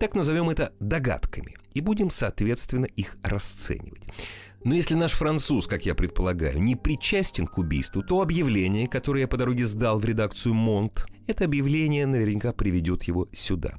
Так 0.00 0.14
назовем 0.14 0.50
это 0.50 0.74
догадками, 0.80 1.54
и 1.74 1.80
будем, 1.80 2.10
соответственно, 2.10 2.86
их 2.86 3.16
расценивать. 3.22 4.02
Но 4.64 4.74
если 4.74 4.94
наш 4.94 5.12
француз, 5.12 5.68
как 5.68 5.86
я 5.86 5.94
предполагаю, 5.94 6.60
не 6.60 6.74
причастен 6.74 7.46
к 7.46 7.56
убийству, 7.56 8.02
то 8.02 8.20
объявление, 8.20 8.88
которое 8.88 9.20
я 9.20 9.28
по 9.28 9.36
дороге 9.36 9.64
сдал 9.64 10.00
в 10.00 10.04
редакцию 10.04 10.54
«Монт», 10.54 11.06
это 11.28 11.44
объявление 11.44 12.04
наверняка 12.04 12.52
приведет 12.52 13.04
его 13.04 13.28
сюда. 13.32 13.78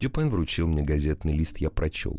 Дюпен 0.00 0.28
вручил 0.28 0.66
мне 0.66 0.82
газетный 0.82 1.32
лист, 1.32 1.58
я 1.58 1.70
прочел. 1.70 2.18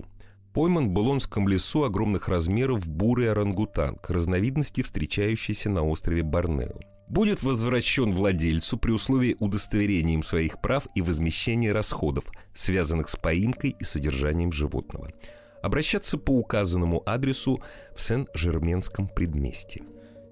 Пойман 0.59 0.89
в 0.89 0.89
Булонском 0.89 1.47
лесу 1.47 1.85
огромных 1.85 2.27
размеров 2.27 2.85
бурый 2.85 3.31
орангутанг, 3.31 4.09
разновидности, 4.09 4.83
встречающейся 4.83 5.69
на 5.69 5.83
острове 5.83 6.21
Борнео. 6.21 6.81
Будет 7.07 7.43
возвращен 7.43 8.11
владельцу 8.11 8.77
при 8.77 8.91
условии 8.91 9.37
удостоверения 9.39 10.15
им 10.15 10.21
своих 10.21 10.59
прав 10.59 10.85
и 10.95 11.01
возмещения 11.01 11.71
расходов, 11.71 12.25
связанных 12.53 13.07
с 13.07 13.15
поимкой 13.15 13.73
и 13.79 13.83
содержанием 13.85 14.51
животного 14.51 15.13
обращаться 15.61 16.17
по 16.17 16.31
указанному 16.31 17.03
адресу 17.05 17.63
в 17.95 18.01
Сен-Жерменском 18.01 19.07
предместье. 19.07 19.83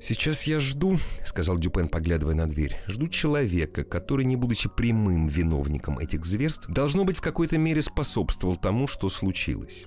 «Сейчас 0.01 0.43
я 0.43 0.59
жду»,— 0.59 0.97
сказал 1.25 1.57
Дюпен, 1.57 1.87
поглядывая 1.87 2.35
на 2.35 2.49
дверь, 2.49 2.75
«жду 2.87 3.07
человека, 3.07 3.85
который, 3.85 4.25
не 4.25 4.35
будучи 4.35 4.67
прямым 4.67 5.27
виновником 5.27 5.99
этих 5.99 6.25
зверств, 6.25 6.67
должно 6.67 7.05
быть 7.05 7.17
в 7.17 7.21
какой-то 7.21 7.57
мере 7.57 7.81
способствовал 7.81 8.57
тому, 8.57 8.87
что 8.87 9.07
случилось. 9.07 9.85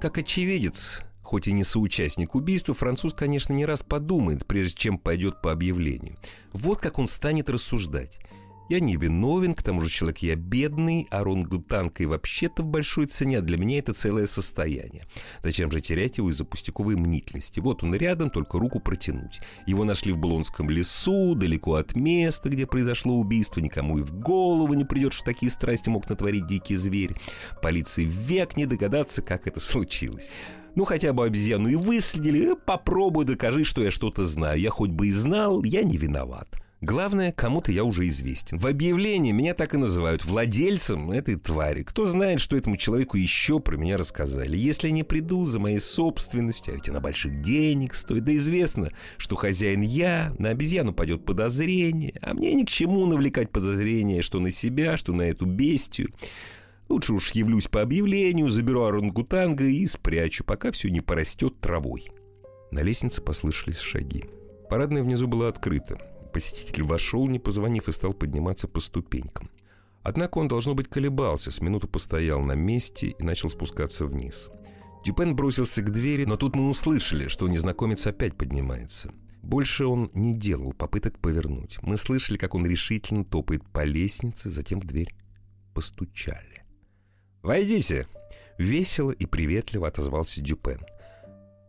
Как 0.00 0.18
очевидец, 0.18 1.02
хоть 1.22 1.48
и 1.48 1.52
не 1.52 1.64
соучастник 1.64 2.34
убийства, 2.34 2.74
француз, 2.74 3.14
конечно, 3.14 3.54
не 3.54 3.64
раз 3.64 3.82
подумает, 3.82 4.46
прежде 4.46 4.76
чем 4.76 4.98
пойдет 4.98 5.40
по 5.40 5.52
объявлению. 5.52 6.16
Вот 6.52 6.80
как 6.80 6.98
он 6.98 7.08
станет 7.08 7.48
рассуждать. 7.48 8.18
Я 8.68 8.80
не 8.80 8.96
виновен, 8.96 9.54
к 9.54 9.62
тому 9.62 9.80
же 9.80 9.88
человек 9.88 10.18
я 10.18 10.34
бедный, 10.34 11.06
а 11.10 11.20
орангутанка 11.20 12.02
и 12.02 12.06
вообще-то 12.06 12.64
в 12.64 12.66
большой 12.66 13.06
цене, 13.06 13.38
а 13.38 13.42
для 13.42 13.56
меня 13.56 13.78
это 13.78 13.94
целое 13.94 14.26
состояние. 14.26 15.06
Зачем 15.44 15.70
же 15.70 15.80
терять 15.80 16.18
его 16.18 16.30
из-за 16.30 16.44
пустяковой 16.44 16.96
мнительности? 16.96 17.60
Вот 17.60 17.84
он 17.84 17.94
рядом, 17.94 18.28
только 18.28 18.58
руку 18.58 18.80
протянуть. 18.80 19.40
Его 19.66 19.84
нашли 19.84 20.12
в 20.12 20.16
Булонском 20.16 20.68
лесу, 20.68 21.36
далеко 21.36 21.74
от 21.74 21.94
места, 21.94 22.48
где 22.48 22.66
произошло 22.66 23.14
убийство, 23.14 23.60
никому 23.60 23.98
и 23.98 24.02
в 24.02 24.12
голову 24.12 24.74
не 24.74 24.84
придет, 24.84 25.12
что 25.12 25.24
такие 25.24 25.50
страсти 25.50 25.88
мог 25.88 26.08
натворить 26.08 26.48
дикий 26.48 26.74
зверь. 26.74 27.14
Полиции 27.62 28.04
век 28.04 28.56
не 28.56 28.66
догадаться, 28.66 29.22
как 29.22 29.46
это 29.46 29.60
случилось. 29.60 30.30
Ну, 30.74 30.84
хотя 30.84 31.12
бы 31.12 31.24
обезьяну 31.24 31.68
и 31.68 31.76
выследили, 31.76 32.54
попробуй 32.66 33.24
докажи, 33.26 33.64
что 33.64 33.82
я 33.82 33.92
что-то 33.92 34.26
знаю. 34.26 34.58
Я 34.60 34.70
хоть 34.70 34.90
бы 34.90 35.06
и 35.06 35.12
знал, 35.12 35.62
я 35.62 35.84
не 35.84 35.96
виноват. 35.96 36.48
Главное, 36.82 37.32
кому-то 37.32 37.72
я 37.72 37.84
уже 37.84 38.06
известен. 38.08 38.58
В 38.58 38.66
объявлении 38.66 39.32
меня 39.32 39.54
так 39.54 39.72
и 39.72 39.78
называют 39.78 40.26
владельцем 40.26 41.10
этой 41.10 41.36
твари. 41.36 41.82
Кто 41.82 42.04
знает, 42.04 42.38
что 42.38 42.54
этому 42.54 42.76
человеку 42.76 43.16
еще 43.16 43.60
про 43.60 43.78
меня 43.78 43.96
рассказали. 43.96 44.58
Если 44.58 44.90
не 44.90 45.02
приду 45.02 45.46
за 45.46 45.58
моей 45.58 45.78
собственностью, 45.78 46.74
а 46.74 46.76
ведь 46.76 46.90
она 46.90 47.00
больших 47.00 47.40
денег 47.40 47.94
стоит, 47.94 48.24
да 48.24 48.36
известно, 48.36 48.90
что 49.16 49.36
хозяин 49.36 49.80
я, 49.80 50.34
на 50.38 50.50
обезьяну 50.50 50.92
пойдет 50.92 51.24
подозрение, 51.24 52.12
а 52.20 52.34
мне 52.34 52.52
ни 52.52 52.64
к 52.64 52.68
чему 52.68 53.06
навлекать 53.06 53.50
подозрение, 53.50 54.20
что 54.20 54.38
на 54.38 54.50
себя, 54.50 54.98
что 54.98 55.14
на 55.14 55.22
эту 55.22 55.46
бестию. 55.46 56.10
Лучше 56.90 57.14
уж 57.14 57.30
явлюсь 57.30 57.68
по 57.68 57.80
объявлению, 57.80 58.50
заберу 58.50 58.82
орангутанга 58.82 59.64
и 59.64 59.86
спрячу, 59.86 60.44
пока 60.44 60.72
все 60.72 60.90
не 60.90 61.00
порастет 61.00 61.58
травой. 61.58 62.10
На 62.70 62.80
лестнице 62.80 63.22
послышались 63.22 63.78
шаги. 63.78 64.26
Парадная 64.68 65.02
внизу 65.02 65.26
была 65.26 65.48
открыта. 65.48 66.15
Посетитель 66.36 66.82
вошел, 66.82 67.26
не 67.28 67.38
позвонив, 67.38 67.88
и 67.88 67.92
стал 67.92 68.12
подниматься 68.12 68.68
по 68.68 68.78
ступенькам. 68.78 69.48
Однако 70.02 70.36
он, 70.36 70.48
должно 70.48 70.74
быть, 70.74 70.86
колебался, 70.86 71.50
с 71.50 71.62
минуту 71.62 71.88
постоял 71.88 72.42
на 72.42 72.52
месте 72.52 73.14
и 73.18 73.22
начал 73.22 73.48
спускаться 73.48 74.04
вниз. 74.04 74.50
Дюпен 75.02 75.34
бросился 75.34 75.80
к 75.80 75.90
двери, 75.90 76.26
но 76.26 76.36
тут 76.36 76.54
мы 76.54 76.68
услышали, 76.68 77.28
что 77.28 77.48
незнакомец 77.48 78.06
опять 78.06 78.36
поднимается. 78.36 79.14
Больше 79.42 79.86
он 79.86 80.10
не 80.12 80.34
делал 80.34 80.74
попыток 80.74 81.18
повернуть. 81.20 81.78
Мы 81.80 81.96
слышали, 81.96 82.36
как 82.36 82.54
он 82.54 82.66
решительно 82.66 83.24
топает 83.24 83.64
по 83.72 83.84
лестнице, 83.84 84.50
затем 84.50 84.80
в 84.80 84.84
дверь 84.84 85.14
постучали. 85.72 86.64
«Войдите!»— 87.40 88.06
весело 88.58 89.10
и 89.10 89.24
приветливо 89.24 89.88
отозвался 89.88 90.42
Дюпен. 90.42 90.84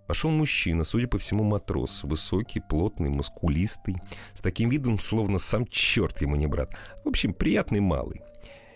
Пошел 0.08 0.32
мужчина, 0.32 0.86
судя 0.86 1.08
по 1.08 1.18
всему, 1.18 1.44
матрос, 1.44 2.04
высокий, 2.04 2.62
плотный, 2.62 3.10
мускулистый, 3.10 3.98
с 4.34 4.40
таким 4.40 4.70
видом, 4.70 5.00
словно 5.00 5.38
сам 5.38 5.66
черт 5.68 6.22
ему 6.22 6.38
не 6.38 6.48
брат. 6.48 6.72
В 7.04 7.10
общем, 7.10 7.34
приятный 7.34 7.82
малый. 7.82 8.22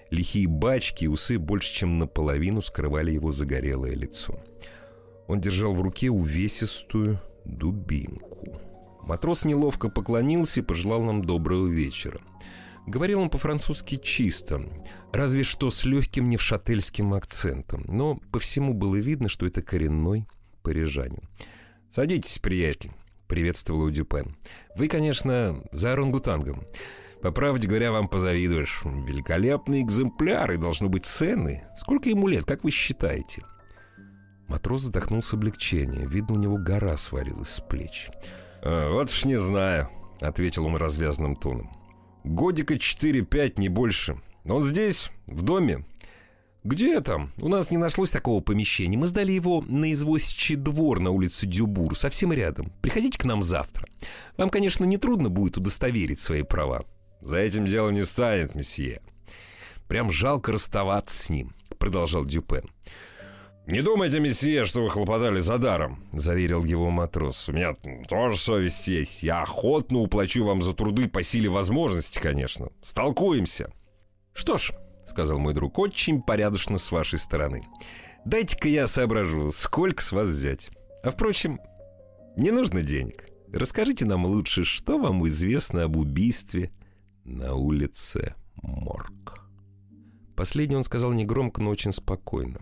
Лихие 0.10 0.50
бачки 0.50 1.06
и 1.06 1.08
усы 1.08 1.39
больше, 1.39 1.74
чем 1.74 1.98
наполовину 1.98 2.62
скрывали 2.62 3.12
его 3.12 3.32
загорелое 3.32 3.96
лицо. 3.96 4.38
Он 5.28 5.39
держал 5.39 5.74
в 5.74 5.82
руке 5.82 6.10
увесистую 6.10 7.22
дубинку. 7.46 8.60
Матрос 9.04 9.46
неловко 9.46 9.88
поклонился 9.88 10.60
и 10.60 10.63
пожелал 10.63 11.02
нам 11.02 11.24
доброго 11.24 11.67
вечера. 11.67 12.20
Говорил 12.86 13.22
он 13.22 13.30
по-французски 13.30 13.96
чисто, 13.96 14.63
разве 15.13 15.44
что 15.44 15.72
с 15.72 15.86
легким 15.86 16.30
невшательским 16.30 17.13
акцентом, 17.13 17.86
но 17.88 18.20
по 18.32 18.39
всему 18.39 18.74
было 18.74 18.98
видно, 18.98 19.30
что 19.30 19.46
это 19.46 19.62
коренной 19.62 20.28
парижанин. 20.62 21.24
«Садитесь, 21.93 22.39
приятель»,— 22.39 22.91
приветствовал 23.28 23.89
Дюпен. 23.89 24.36
«Вы, 24.76 24.88
конечно, 24.88 25.63
за 25.71 25.93
орангутангом. 25.93 26.65
По 27.21 27.32
правде 27.32 27.67
говоря, 27.67 27.91
вам 27.91 28.08
позавидуешь. 28.08 28.82
Великолепный 28.84 29.82
экземпляр 29.82 30.52
и 30.52 30.58
должно 30.58 30.89
быть 30.89 31.06
ценный. 31.06 31.63
Сколько 31.76 32.10
ему 32.10 32.28
лет, 32.28 32.45
как 32.45 32.63
вы 32.63 32.71
считаете?» 32.71 33.43
Матрос 34.47 34.84
вздохнул 34.84 35.24
с 35.24 35.34
облегчением. 35.34 36.10
Видно, 36.10 36.36
у 36.36 36.39
него 36.39 36.58
гора 36.58 36.97
свалилась 36.97 37.50
с 37.50 37.62
плеч. 37.62 38.10
«А, 38.62 38.91
«Вот 38.91 39.12
ж 39.12 39.26
не 39.26 39.38
знаю»,— 39.38 39.89
ответил 40.19 40.65
он 40.65 40.76
развязанным 40.76 41.36
тоном. 41.36 41.69
«Годика 42.24 42.78
четыре-пять, 42.78 43.58
не 43.58 43.69
больше. 43.69 44.19
Он 44.45 44.63
здесь, 44.63 45.12
в 45.28 45.41
доме, 45.43 45.86
«Где 46.63 47.00
там? 47.00 47.32
У 47.41 47.47
нас 47.47 47.71
не 47.71 47.78
нашлось 47.78 48.12
такого 48.12 48.39
помещения. 48.39 48.97
Мы 48.97 49.08
сдали 49.08 49.32
его 49.32 49.63
на 49.67 49.91
извозчий 49.93 50.56
двор 50.56 51.00
на 51.00 51.10
улице 51.10 51.47
Дюбур, 51.47 51.97
совсем 51.97 52.32
рядом. 52.32 52.71
Приходите 52.82 53.17
к 53.17 53.26
нам 53.26 53.41
завтра. 53.41 53.88
Вам, 54.38 54.52
конечно, 54.52 54.86
не 54.86 54.97
трудно 54.97 55.30
будет 55.30 55.58
удостоверить 55.58 56.19
свои 56.19 56.43
права». 56.43 56.86
«За 57.21 57.38
этим 57.38 57.65
дело 57.65 57.89
не 57.89 58.04
станет, 58.04 58.56
месье». 58.56 59.02
«Прям 59.88 60.12
жалко 60.12 60.52
расставаться 60.52 61.17
с 61.17 61.30
ним»,— 61.30 61.54
продолжал 61.80 62.26
Дюпен. 62.26 62.69
«Не 63.67 63.82
думайте, 63.82 64.19
месье, 64.19 64.65
что 64.65 64.84
вы 64.84 64.89
хлопотали 64.89 65.39
за 65.39 65.58
даром»,— 65.58 66.04
заверил 66.13 66.63
его 66.63 66.89
матрос. 66.89 67.47
«У 67.47 67.54
меня 67.54 67.74
тоже 68.10 68.38
совесть 68.38 68.88
есть. 68.88 69.24
Я 69.24 69.43
охотно 69.43 70.00
уплачу 70.00 70.45
вам 70.45 70.63
за 70.63 70.74
труды 70.74 71.08
по 71.08 71.21
силе 71.24 71.50
возможности, 71.50 72.19
конечно. 72.19 72.69
Столкуемся». 72.82 73.71
«Что 74.34 74.58
ж»,— 74.58 74.74
сказал 75.12 75.38
мой 75.38 75.54
друг,— 75.54 75.78
«очень 75.78 76.21
порядочно 76.21 76.78
с 76.80 76.91
вашей 76.91 77.19
стороны. 77.19 77.67
Дайте-ка 78.26 78.67
я 78.67 78.88
соображу, 78.88 79.52
сколько 79.52 80.02
с 80.02 80.12
вас 80.12 80.28
взять. 80.28 80.71
А 81.04 81.12
впрочем, 81.12 81.60
не 82.36 82.52
нужно 82.52 82.82
денег. 82.82 83.26
Расскажите 83.54 84.06
нам 84.06 84.26
лучше, 84.26 84.63
что 84.63 84.97
вам 84.97 85.28
известно 85.28 85.84
об 85.84 85.97
убийстве 85.97 86.71
на 87.24 87.54
улице 87.54 88.36
Морг». 88.56 89.39
Последний 90.36 90.76
он 90.76 90.84
сказал 90.84 91.12
негромко, 91.12 91.62
но 91.62 91.69
очень 91.69 91.93
спокойно. 91.93 92.62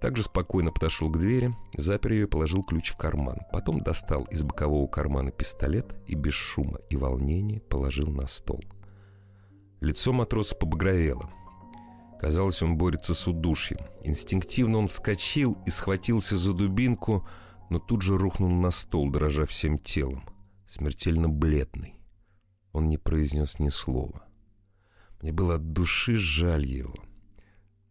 Также 0.00 0.22
спокойно 0.22 0.70
подошел 0.70 1.08
к 1.08 1.18
двери, 1.18 1.54
запер 1.76 2.12
ее 2.12 2.22
и 2.24 2.26
положил 2.26 2.62
ключ 2.62 2.90
в 2.90 2.96
карман. 2.96 3.38
Потом 3.52 3.80
достал 3.80 4.24
из 4.24 4.42
бокового 4.42 4.86
кармана 4.86 5.30
пистолет 5.30 5.96
и 6.06 6.14
без 6.14 6.34
шума 6.34 6.78
и 6.90 6.96
волнения 6.96 7.60
положил 7.60 8.08
на 8.08 8.26
стол. 8.26 8.62
Лицо 9.80 10.12
матроса 10.12 10.54
побагровело. 10.56 11.30
Казалось, 12.20 12.62
он 12.62 12.76
борется 12.76 13.14
с 13.14 13.28
удушьем. 13.28 13.78
Инстинктивно 14.02 14.78
он 14.78 14.88
вскочил 14.88 15.56
и 15.66 15.70
схватился 15.70 16.36
за 16.36 16.52
дубинку, 16.52 17.26
но 17.70 17.78
тут 17.78 18.02
же 18.02 18.16
рухнул 18.16 18.50
на 18.50 18.70
стол, 18.70 19.10
дрожа 19.10 19.46
всем 19.46 19.78
телом. 19.78 20.24
Смертельно 20.68 21.28
бледный. 21.28 21.94
Он 22.72 22.88
не 22.88 22.98
произнес 22.98 23.58
ни 23.58 23.68
слова. 23.68 24.24
Мне 25.22 25.32
было 25.32 25.56
от 25.56 25.72
души 25.72 26.16
жаль 26.16 26.66
его. 26.66 26.94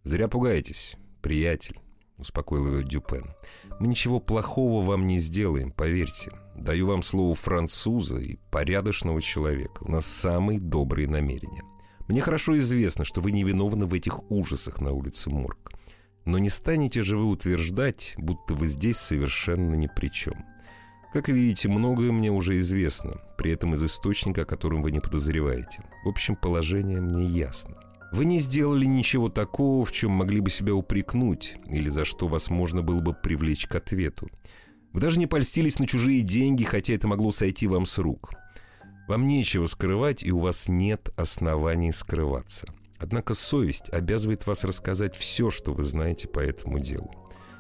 «Зря 0.04 0.28
пугаетесь, 0.28 0.96
приятель»,— 1.22 1.80
успокоил 2.18 2.68
его 2.68 2.82
Дюпен. 2.82 3.34
«Мы 3.80 3.88
ничего 3.88 4.20
плохого 4.20 4.86
вам 4.86 5.08
не 5.08 5.20
сделаем, 5.20 5.72
поверьте. 5.72 6.32
Даю 6.56 6.88
вам 6.88 7.04
слово 7.04 7.36
француза 7.36 8.18
и 8.18 8.38
порядочного 8.52 9.22
человека. 9.22 9.84
У 9.84 9.92
нас 9.92 10.06
самые 10.06 10.60
добрые 10.60 11.08
намерения». 11.08 11.64
Мне 12.08 12.22
хорошо 12.22 12.58
известно, 12.58 13.04
что 13.04 13.22
вы 13.22 13.32
не 13.32 13.44
виновны 13.44 13.86
в 13.86 13.94
этих 13.94 14.32
ужасах 14.32 14.80
на 14.80 14.92
улице 14.92 15.30
Морг. 15.30 15.72
Но 16.26 16.38
не 16.38 16.50
станете 16.50 17.04
же 17.04 17.18
вы 17.18 17.26
утверждать, 17.26 18.16
будто 18.18 18.54
вы 18.54 18.68
здесь 18.68 18.98
совершенно 18.98 19.76
ни 19.76 19.88
при 19.88 20.08
чем. 20.08 20.46
Как 21.14 21.30
видите, 21.30 21.70
многое 21.70 22.12
мне 22.12 22.32
уже 22.32 22.60
известно, 22.60 23.22
при 23.38 23.52
этом 23.52 23.74
из 23.74 23.84
источника, 23.84 24.42
о 24.42 24.46
котором 24.46 24.82
вы 24.82 24.92
не 24.92 25.00
подозреваете. 25.00 25.84
В 26.04 26.10
общем, 26.10 26.36
положение 26.36 27.02
мне 27.02 27.26
ясно. 27.26 27.76
Вы 28.12 28.26
не 28.26 28.40
сделали 28.40 28.86
ничего 28.86 29.30
такого, 29.30 29.86
в 29.86 29.92
чем 29.92 30.12
могли 30.12 30.40
бы 30.40 30.50
себя 30.50 30.74
упрекнуть, 30.74 31.58
или 31.68 31.90
за 31.90 32.06
что 32.06 32.28
вас 32.28 32.50
можно 32.50 32.82
было 32.82 33.02
бы 33.02 33.14
привлечь 33.14 33.68
к 33.68 33.76
ответу. 33.76 34.30
Вы 34.94 35.02
даже 35.02 35.20
не 35.20 35.28
польстились 35.28 35.80
на 35.80 35.88
чужие 35.88 36.22
деньги, 36.22 36.64
хотя 36.64 36.94
это 36.94 37.08
могло 37.08 37.32
сойти 37.32 37.68
вам 37.68 37.86
с 37.86 37.98
рук. 37.98 38.32
Вам 39.08 39.26
нечего 39.26 39.68
скрывать, 39.68 40.22
и 40.22 40.32
у 40.32 40.40
вас 40.40 40.68
нет 40.68 41.10
оснований 41.16 41.94
скрываться. 41.94 42.68
Однако 43.00 43.34
совесть 43.36 43.90
обязывает 43.90 44.46
вас 44.46 44.66
рассказать 44.66 45.16
все, 45.16 45.50
что 45.50 45.74
вы 45.74 45.84
знаете 45.84 46.28
по 46.28 46.40
этому 46.40 46.80
делу. 46.80 47.10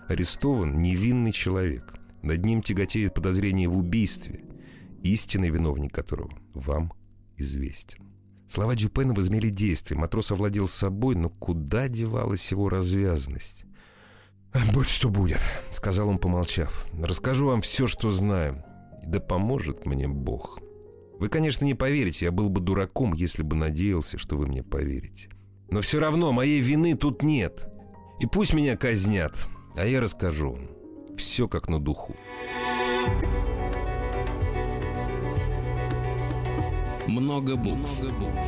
Арестован 0.08 0.82
невинный 0.82 1.32
человек. 1.32 1.94
Над 2.22 2.44
ним 2.44 2.62
тяготеет 2.62 3.14
подозрение 3.14 3.70
в 3.70 3.78
убийстве, 3.78 4.44
истинный 5.04 5.50
виновник 5.50 5.94
которого 5.94 6.32
вам 6.54 6.92
известен. 7.38 8.04
Слова 8.50 8.76
Дюпена 8.76 9.14
возмели 9.14 9.50
действие. 9.50 10.00
Матрос 10.00 10.32
овладел 10.32 10.68
собой, 10.68 11.16
но 11.16 11.30
куда 11.30 11.88
девалась 11.88 12.52
его 12.52 12.70
развязанность? 12.70 13.66
«Будь 14.74 14.90
что 14.90 15.10
будет»,— 15.10 15.40
сказал 15.72 16.10
он, 16.10 16.18
помолчав. 16.18 16.88
«Расскажу 16.94 17.48
вам 17.48 17.62
все, 17.62 17.86
что 17.86 18.10
знаю. 18.10 18.64
Да 19.06 19.20
поможет 19.20 19.86
мне 19.86 20.08
Бог». 20.08 20.60
Вы, 21.20 21.30
конечно, 21.30 21.66
не 21.66 21.74
поверите, 21.74 22.26
я 22.26 22.32
был 22.32 22.50
бы 22.50 22.62
дураком, 22.62 23.14
если 23.14 23.42
бы 23.42 23.56
надеялся, 23.56 24.18
что 24.18 24.38
вы 24.38 24.46
мне 24.48 24.64
поверите. 24.64 25.30
Но 25.72 25.82
все 25.82 26.00
равно 26.00 26.32
моей 26.32 26.62
вины 26.62 26.96
тут 26.96 27.24
нет. 27.24 27.68
И 28.20 28.28
пусть 28.28 28.54
меня 28.54 28.78
казнят, 28.78 29.48
а 29.76 29.86
я 29.86 30.00
расскажу. 30.00 30.60
Все 31.18 31.48
как 31.48 31.68
на 31.70 31.80
духу. 31.80 32.16
Много 37.08 37.56
букв. 37.56 38.02
Много 38.04 38.16
букв. 38.16 38.48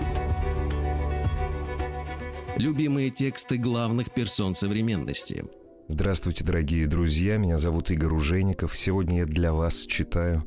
Любимые 2.58 3.10
тексты 3.10 3.58
главных 3.58 4.12
персон 4.14 4.54
современности. 4.54 5.46
Здравствуйте, 5.88 6.44
дорогие 6.44 6.86
друзья. 6.86 7.38
Меня 7.38 7.58
зовут 7.58 7.90
Игорь 7.90 8.14
Ужеников. 8.14 8.76
Сегодня 8.76 9.20
я 9.20 9.26
для 9.26 9.54
вас 9.54 9.86
читаю 9.88 10.44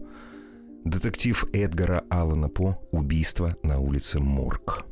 Детектив 0.84 1.44
Эдгара 1.52 2.04
Аллана 2.10 2.48
По 2.48 2.76
«Убийство 2.90 3.56
на 3.62 3.78
улице 3.78 4.18
Морг». 4.18 4.84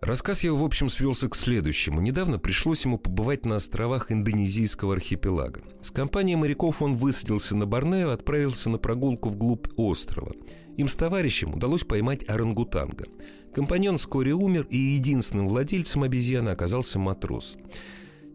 Рассказ 0.00 0.44
его, 0.44 0.56
в 0.56 0.64
общем, 0.64 0.88
свелся 0.88 1.28
к 1.28 1.34
следующему. 1.34 2.00
Недавно 2.00 2.38
пришлось 2.38 2.84
ему 2.84 2.96
побывать 2.96 3.44
на 3.44 3.56
островах 3.56 4.12
индонезийского 4.12 4.94
архипелага. 4.94 5.62
С 5.82 5.90
компанией 5.90 6.36
моряков 6.36 6.82
он 6.82 6.96
высадился 6.96 7.56
на 7.56 7.66
Борнео 7.66 8.10
и 8.10 8.14
отправился 8.14 8.70
на 8.70 8.78
прогулку 8.78 9.28
вглубь 9.28 9.66
острова. 9.76 10.32
Им 10.76 10.86
с 10.86 10.94
товарищем 10.94 11.52
удалось 11.52 11.82
поймать 11.82 12.26
орангутанга. 12.28 13.06
Компаньон 13.52 13.98
вскоре 13.98 14.34
умер, 14.34 14.68
и 14.70 14.78
единственным 14.78 15.48
владельцем 15.48 16.04
обезьяны 16.04 16.50
оказался 16.50 17.00
матрос– 17.00 17.56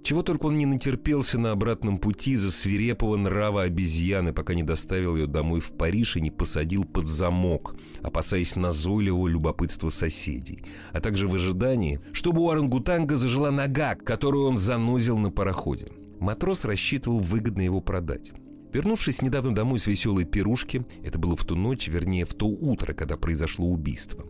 чего 0.05 0.21
только 0.21 0.45
он 0.45 0.57
не 0.57 0.67
натерпелся 0.67 1.39
на 1.39 1.51
обратном 1.51 1.97
пути 1.97 2.35
за 2.35 2.51
свирепого 2.51 3.17
нрава 3.17 3.63
обезьяны, 3.63 4.33
пока 4.33 4.53
не 4.53 4.61
доставил 4.61 5.15
ее 5.15 5.25
домой 5.25 5.59
в 5.59 5.71
Париж 5.71 6.15
и 6.15 6.21
не 6.21 6.29
посадил 6.29 6.85
под 6.85 7.07
замок, 7.07 7.75
опасаясь 8.03 8.55
назойливого 8.55 9.27
любопытства 9.27 9.89
соседей, 9.89 10.63
а 10.93 11.01
также 11.01 11.27
в 11.27 11.33
ожидании, 11.33 12.01
чтобы 12.13 12.43
у 12.43 12.51
орангутанга 12.51 13.17
зажила 13.17 13.49
нога, 13.49 13.95
которую 13.95 14.45
он 14.47 14.57
занозил 14.57 15.17
на 15.17 15.31
пароходе. 15.31 15.87
Матрос 16.19 16.65
рассчитывал 16.65 17.17
выгодно 17.17 17.61
его 17.61 17.81
продать. 17.81 18.31
Вернувшись 18.71 19.23
недавно 19.23 19.55
домой 19.55 19.79
с 19.79 19.87
веселой 19.87 20.25
пирушки, 20.25 20.85
это 21.03 21.17
было 21.17 21.35
в 21.35 21.43
ту 21.45 21.55
ночь, 21.55 21.87
вернее, 21.87 22.25
в 22.25 22.35
то 22.35 22.45
утро, 22.45 22.93
когда 22.93 23.17
произошло 23.17 23.65
убийство, 23.65 24.23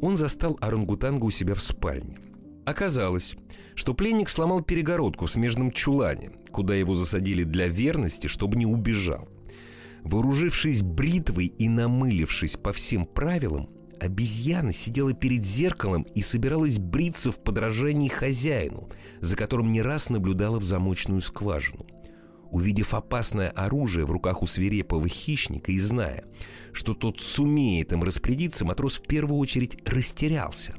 он 0.00 0.16
застал 0.16 0.56
орангутанга 0.62 1.24
у 1.24 1.30
себя 1.30 1.54
в 1.54 1.60
спальне. 1.60 2.16
Оказалось, 2.64 3.36
что 3.74 3.94
пленник 3.94 4.28
сломал 4.28 4.62
перегородку 4.62 5.26
в 5.26 5.30
смежном 5.30 5.72
чулане, 5.72 6.30
куда 6.52 6.74
его 6.74 6.94
засадили 6.94 7.44
для 7.44 7.68
верности, 7.68 8.26
чтобы 8.26 8.56
не 8.56 8.66
убежал. 8.66 9.28
Вооружившись 10.02 10.82
бритвой 10.82 11.46
и 11.46 11.68
намылившись 11.68 12.56
по 12.56 12.72
всем 12.72 13.06
правилам, 13.06 13.68
обезьяна 14.00 14.72
сидела 14.72 15.12
перед 15.12 15.44
зеркалом 15.44 16.02
и 16.14 16.22
собиралась 16.22 16.78
бриться 16.78 17.32
в 17.32 17.42
подражании 17.42 18.08
хозяину, 18.08 18.88
за 19.20 19.36
которым 19.36 19.72
не 19.72 19.82
раз 19.82 20.08
наблюдала 20.08 20.58
в 20.58 20.64
замочную 20.64 21.20
скважину. 21.20 21.86
Увидев 22.50 22.94
опасное 22.94 23.50
оружие 23.50 24.04
в 24.06 24.10
руках 24.10 24.42
у 24.42 24.46
свирепого 24.46 25.06
хищника 25.06 25.70
и 25.70 25.78
зная, 25.78 26.24
что 26.72 26.94
тот 26.94 27.20
сумеет 27.20 27.92
им 27.92 28.02
распорядиться, 28.02 28.64
матрос 28.64 28.98
в 28.98 29.02
первую 29.02 29.38
очередь 29.38 29.78
растерялся. 29.88 30.74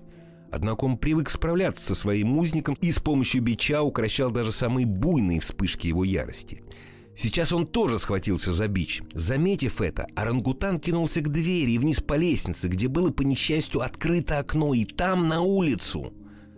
Однако 0.52 0.86
он 0.86 0.97
привык 0.97 1.30
справляться 1.30 1.86
со 1.86 1.95
своим 1.95 2.38
узником 2.38 2.78
и 2.82 2.91
с 2.91 2.99
помощью 2.99 3.41
бича 3.41 3.82
укращал 3.82 4.32
даже 4.32 4.52
самые 4.52 4.86
буйные 4.86 5.39
вспышки 5.39 5.88
его 5.88 6.04
ярости– 6.04 6.64
Сейчас 7.16 7.52
он 7.52 7.68
тоже 7.68 7.99
схватился 7.99 8.54
за 8.54 8.68
бич. 8.68 9.02
Заметив 9.14 9.82
это, 9.82 10.08
орангутан 10.16 10.80
кинулся 10.80 11.22
к 11.22 11.30
двери 11.30 11.72
и 11.74 11.78
вниз 11.78 11.99
по 11.99 12.16
лестнице, 12.16 12.68
где 12.68 12.88
было, 12.88 13.12
по 13.12 13.22
несчастью, 13.22 13.82
открыто 13.82 14.39
окно, 14.39 14.74
и 14.74 14.86
там 14.86 15.28
на 15.28 15.41
улицу. 15.41 16.14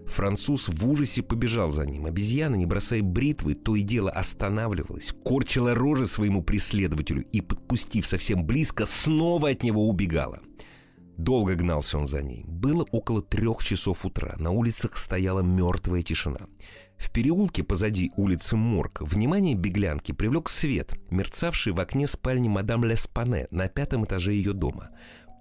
Француз 0.06 0.68
в 0.68 0.90
ужасе 0.90 1.24
побежал 1.24 1.72
за 1.72 1.86
ним. 1.86 2.06
Обезьяна, 2.06 2.56
не 2.56 2.66
бросая 2.66 3.02
бритвы, 3.02 3.56
то 3.56 3.76
и 3.76 3.82
дело 3.82 4.12
останавливалась, 4.12 5.14
корчила 5.24 5.74
рожи 5.74 6.06
своему 6.06 6.44
преследователю 6.44 7.26
и, 7.32 7.42
подпустив 7.42 8.06
совсем 8.06 8.46
близко, 8.46 8.86
снова 8.86 9.50
от 9.50 9.64
него 9.64 9.88
убегала. 9.90 10.42
Долго 11.18 11.54
гнался 11.54 11.98
он 12.00 12.08
за 12.08 12.22
ней. 12.22 12.44
Было 12.48 12.86
около 12.92 13.22
трех 13.22 13.64
часов 13.64 14.06
утра. 14.06 14.36
На 14.38 14.52
улицах 14.52 14.98
стояла 14.98 15.42
мертвая 15.42 16.02
тишина. 16.02 16.48
В 16.98 17.12
переулке 17.12 17.64
позади 17.64 18.12
улицы 18.16 18.56
Морг 18.56 19.02
внимание 19.02 19.56
беглянки 19.56 20.12
привлек 20.12 20.50
свет, 20.50 20.94
мерцавший 21.12 21.74
в 21.74 21.80
окне 21.80 22.08
спальни 22.08 22.48
мадам 22.48 22.84
Леспане 22.84 23.48
на 23.52 23.68
пятом 23.68 24.06
этаже 24.06 24.34
ее 24.34 24.54
дома. 24.54 24.90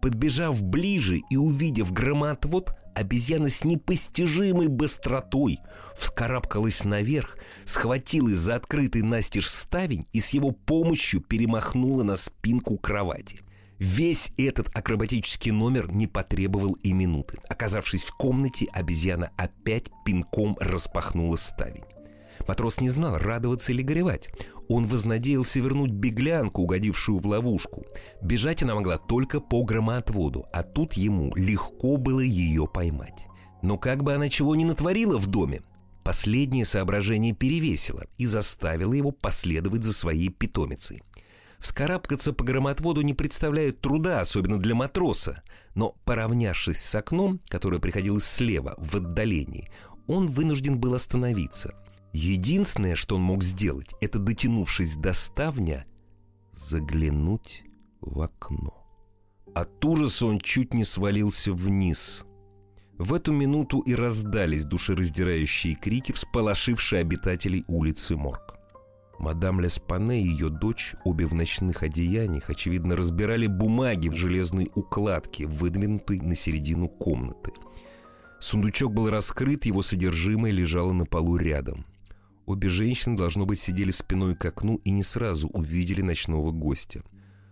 Подбежав 0.02 0.60
ближе 0.60 1.20
и 1.30 1.36
увидев 1.36 1.92
громоотвод, 1.92 2.76
обезьяна 2.94 3.48
с 3.48 3.64
непостижимой 3.64 4.66
быстротой 4.66 5.60
вскарабкалась 5.96 6.84
наверх, 6.84 7.38
схватилась 7.64 8.36
за 8.36 8.56
открытый 8.56 9.02
настежь 9.02 9.48
ставень 9.48 10.06
и 10.12 10.20
с 10.20 10.30
его 10.30 10.50
помощью 10.50 11.20
перемахнула 11.20 12.02
на 12.02 12.16
спинку 12.16 12.76
кровати– 12.76 13.40
Весь 13.82 14.30
этот 14.38 14.68
акробатический 14.76 15.50
номер 15.50 15.90
не 15.90 16.06
потребовал 16.06 16.74
и 16.74 16.92
минуты. 16.92 17.40
Оказавшись 17.48 18.04
в 18.04 18.14
комнате, 18.16 18.68
обезьяна 18.72 19.32
опять 19.36 19.90
пинком 20.04 20.56
распахнула 20.60 21.34
ставень. 21.34 21.82
Матрос 22.46 22.80
не 22.80 22.90
знал, 22.90 23.18
радоваться 23.18 23.72
или 23.72 23.82
горевать. 23.82 24.30
Он 24.68 24.86
вознадеялся 24.86 25.58
вернуть 25.58 25.90
беглянку, 25.90 26.62
угодившую 26.62 27.18
в 27.18 27.26
ловушку. 27.26 27.84
Бежать 28.22 28.62
она 28.62 28.76
могла 28.76 28.98
только 28.98 29.40
по 29.40 29.64
громоотводу, 29.64 30.46
а 30.52 30.62
тут 30.62 30.92
ему 30.92 31.34
легко 31.34 31.96
было 31.96 32.20
ее 32.20 32.68
поймать. 32.68 33.26
Но 33.62 33.78
как 33.78 34.04
бы 34.04 34.14
она 34.14 34.28
чего 34.28 34.54
не 34.54 34.64
натворила 34.64 35.18
в 35.18 35.26
доме, 35.26 35.62
последнее 36.04 36.64
соображение 36.64 37.34
перевесило 37.34 38.04
и 38.16 38.26
заставило 38.26 38.92
его 38.92 39.10
последовать 39.10 39.82
за 39.82 39.92
своей 39.92 40.28
питомицей. 40.28 41.02
Вскарабкаться 41.62 42.32
по 42.32 42.42
громотводу 42.42 43.02
не 43.02 43.14
представляет 43.14 43.80
труда, 43.80 44.20
особенно 44.20 44.58
для 44.58 44.74
матроса. 44.74 45.44
Но, 45.76 45.94
поравнявшись 46.04 46.78
с 46.78 46.92
окном, 46.96 47.40
которое 47.46 47.78
приходилось 47.78 48.24
слева, 48.24 48.74
в 48.78 48.96
отдалении, 48.96 49.70
он 50.08 50.28
вынужден 50.28 50.80
был 50.80 50.94
остановиться. 50.94 51.74
Единственное, 52.12 52.96
что 52.96 53.14
он 53.14 53.22
мог 53.22 53.44
сделать, 53.44 53.94
это, 54.00 54.18
дотянувшись 54.18 54.96
до 54.96 55.12
ставня, 55.12 55.86
заглянуть 56.52 57.62
в 58.00 58.20
окно. 58.20 58.84
От 59.54 59.84
ужаса 59.84 60.26
он 60.26 60.40
чуть 60.40 60.74
не 60.74 60.82
свалился 60.82 61.52
вниз. 61.52 62.24
В 62.98 63.14
эту 63.14 63.32
минуту 63.32 63.78
и 63.80 63.94
раздались 63.94 64.64
душераздирающие 64.64 65.76
крики, 65.76 66.10
всполошившие 66.10 67.02
обитателей 67.02 67.64
улицы 67.68 68.16
Морг. 68.16 68.58
Мадам 69.22 69.60
Леспане 69.60 70.20
и 70.20 70.26
ее 70.26 70.48
дочь, 70.48 70.96
обе 71.04 71.26
в 71.26 71.32
ночных 71.32 71.84
одеяниях, 71.84 72.50
очевидно, 72.50 72.96
разбирали 72.96 73.46
бумаги 73.46 74.08
в 74.08 74.16
железной 74.16 74.68
укладке, 74.74 75.46
выдвинутой 75.46 76.18
на 76.18 76.34
середину 76.34 76.88
комнаты. 76.88 77.52
Сундучок 78.40 78.92
был 78.92 79.08
раскрыт, 79.10 79.64
его 79.64 79.80
содержимое 79.82 80.50
лежало 80.50 80.92
на 80.92 81.06
полу 81.06 81.36
рядом. 81.36 81.86
Обе 82.46 82.68
женщины, 82.68 83.16
должно 83.16 83.46
быть, 83.46 83.60
сидели 83.60 83.92
спиной 83.92 84.34
к 84.34 84.44
окну 84.44 84.80
и 84.84 84.90
не 84.90 85.04
сразу 85.04 85.46
увидели 85.50 86.02
ночного 86.02 86.50
гостя. 86.50 87.04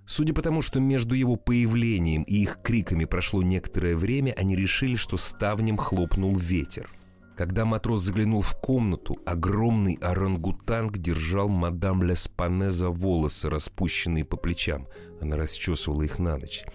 Судя 0.07 0.35
по 0.35 0.43
тому, 0.43 0.63
что 0.63 0.81
между 0.81 1.15
его 1.15 1.37
появлением 1.37 2.25
и 2.25 2.43
их 2.43 2.59
криками 2.65 3.05
прошло 3.05 3.45
некоторое 3.45 3.97
время, 3.97 4.35
они 4.37 4.57
решили, 4.57 4.97
что 4.97 5.17
ставнем 5.17 5.77
хлопнул 5.77 6.35
ветер– 6.35 6.91
когда 7.41 7.65
матрос 7.65 8.03
заглянул 8.03 8.43
в 8.43 8.53
комнату, 8.53 9.17
огромный 9.25 9.95
орангутанг 10.03 10.99
держал 10.99 11.49
мадам 11.49 12.03
Леспане 12.03 12.71
за 12.71 12.91
волосы, 12.91 13.49
распущенные 13.49 14.27
по 14.27 14.37
плечам. 14.37 14.87
Она 15.23 15.39
расчесывала 15.39 16.03
их 16.03 16.19
на 16.19 16.37
ночь. 16.37 16.67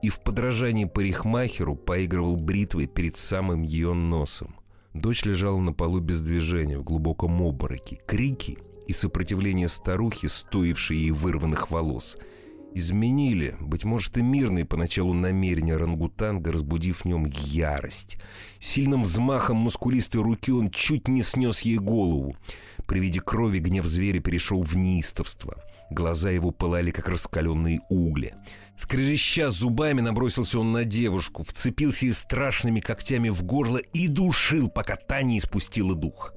И 0.00 0.10
в 0.10 0.20
подражании 0.20 0.84
парикмахеру 0.84 1.74
поигрывал 1.74 2.36
бритвой 2.36 2.86
перед 2.86 3.16
самым 3.16 3.62
ее 3.62 3.94
носом. 3.94 4.54
Дочь 4.94 5.24
лежала 5.24 5.58
на 5.58 5.72
полу 5.72 5.98
без 5.98 6.20
движения, 6.20 6.78
в 6.78 6.84
глубоком 6.84 7.42
обмороке. 7.42 8.00
Крики 8.06 8.58
и 8.86 8.92
сопротивление 8.92 9.66
старухи, 9.66 10.28
стоившей 10.28 10.98
ей 10.98 11.10
вырванных 11.10 11.72
волос— 11.72 12.16
изменили, 12.74 13.56
быть 13.60 13.84
может, 13.84 14.16
и 14.18 14.22
мирные 14.22 14.64
поначалу 14.64 15.12
намерения 15.12 15.76
рангутанга, 15.76 16.52
разбудив 16.52 17.00
в 17.00 17.04
нем 17.04 17.26
ярость. 17.26 18.18
Сильным 18.58 19.02
взмахом 19.02 19.56
мускулистой 19.56 20.22
руки 20.22 20.52
он 20.52 20.70
чуть 20.70 21.08
не 21.08 21.22
снес 21.22 21.60
ей 21.60 21.78
голову. 21.78 22.36
При 22.86 23.00
виде 23.00 23.20
крови 23.20 23.58
гнев 23.58 23.86
зверя 23.86 24.20
перешел 24.20 24.62
в 24.62 24.76
неистовство. 24.76 25.56
Глаза 25.90 26.30
его 26.30 26.50
пылали, 26.50 26.90
как 26.90 27.08
раскаленные 27.08 27.80
угли. 27.88 28.34
Скрежеща 28.76 29.50
зубами, 29.50 30.00
набросился 30.00 30.58
он 30.58 30.72
на 30.72 30.84
девушку, 30.84 31.42
вцепился 31.42 32.06
ей 32.06 32.12
страшными 32.12 32.80
когтями 32.80 33.28
в 33.28 33.42
горло 33.44 33.78
и 33.78 34.08
душил, 34.08 34.68
пока 34.68 34.96
та 34.96 35.22
не 35.22 35.38
испустила 35.38 35.94
дух. 35.94 36.34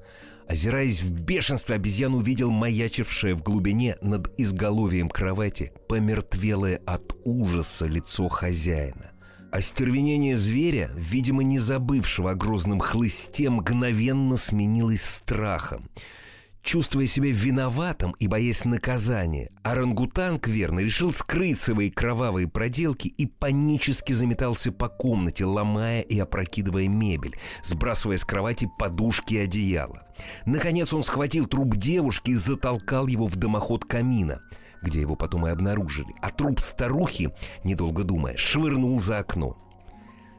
Озираясь 0.48 1.02
в 1.02 1.10
бешенстве, 1.10 1.74
обезьян 1.74 2.14
увидел 2.14 2.50
маячившее 2.50 3.34
в 3.34 3.42
глубине 3.42 3.96
над 4.00 4.32
изголовьем 4.38 5.08
кровати 5.08 5.72
помертвелое 5.88 6.80
от 6.86 7.16
ужаса 7.24 7.86
лицо 7.86 8.28
хозяина. 8.28 9.10
Остервенение 9.50 10.36
зверя, 10.36 10.90
видимо, 10.94 11.42
не 11.42 11.58
забывшего 11.58 12.32
о 12.32 12.34
грозном 12.34 12.78
хлысте, 12.78 13.50
мгновенно 13.50 14.36
сменилось 14.36 15.02
страхом— 15.02 15.90
Чувствуя 16.66 17.06
себя 17.06 17.30
виноватым 17.30 18.10
и 18.18 18.26
боясь 18.26 18.64
наказания, 18.64 19.52
орангутанг 19.62 20.48
верно 20.48 20.80
решил 20.80 21.12
скрыть 21.12 21.60
свои 21.60 21.90
кровавые 21.90 22.48
проделки 22.48 23.06
и 23.06 23.24
панически 23.26 24.12
заметался 24.12 24.72
по 24.72 24.88
комнате, 24.88 25.44
ломая 25.44 26.00
и 26.00 26.18
опрокидывая 26.18 26.88
мебель, 26.88 27.36
сбрасывая 27.62 28.18
с 28.18 28.24
кровати 28.24 28.68
подушки 28.80 29.34
и 29.34 29.38
одеяло. 29.38 30.08
Наконец 30.44 30.92
он 30.92 31.04
схватил 31.04 31.46
труп 31.46 31.76
девушки 31.76 32.32
и 32.32 32.34
затолкал 32.34 33.06
его 33.06 33.28
в 33.28 33.36
дымоход 33.36 33.84
камина, 33.84 34.40
где 34.82 35.00
его 35.00 35.14
потом 35.14 35.46
и 35.46 35.50
обнаружили, 35.50 36.12
а 36.20 36.30
труп 36.30 36.58
старухи, 36.58 37.30
недолго 37.62 38.02
думая, 38.02 38.36
швырнул 38.36 38.98
за 38.98 39.18
окно. 39.18 39.56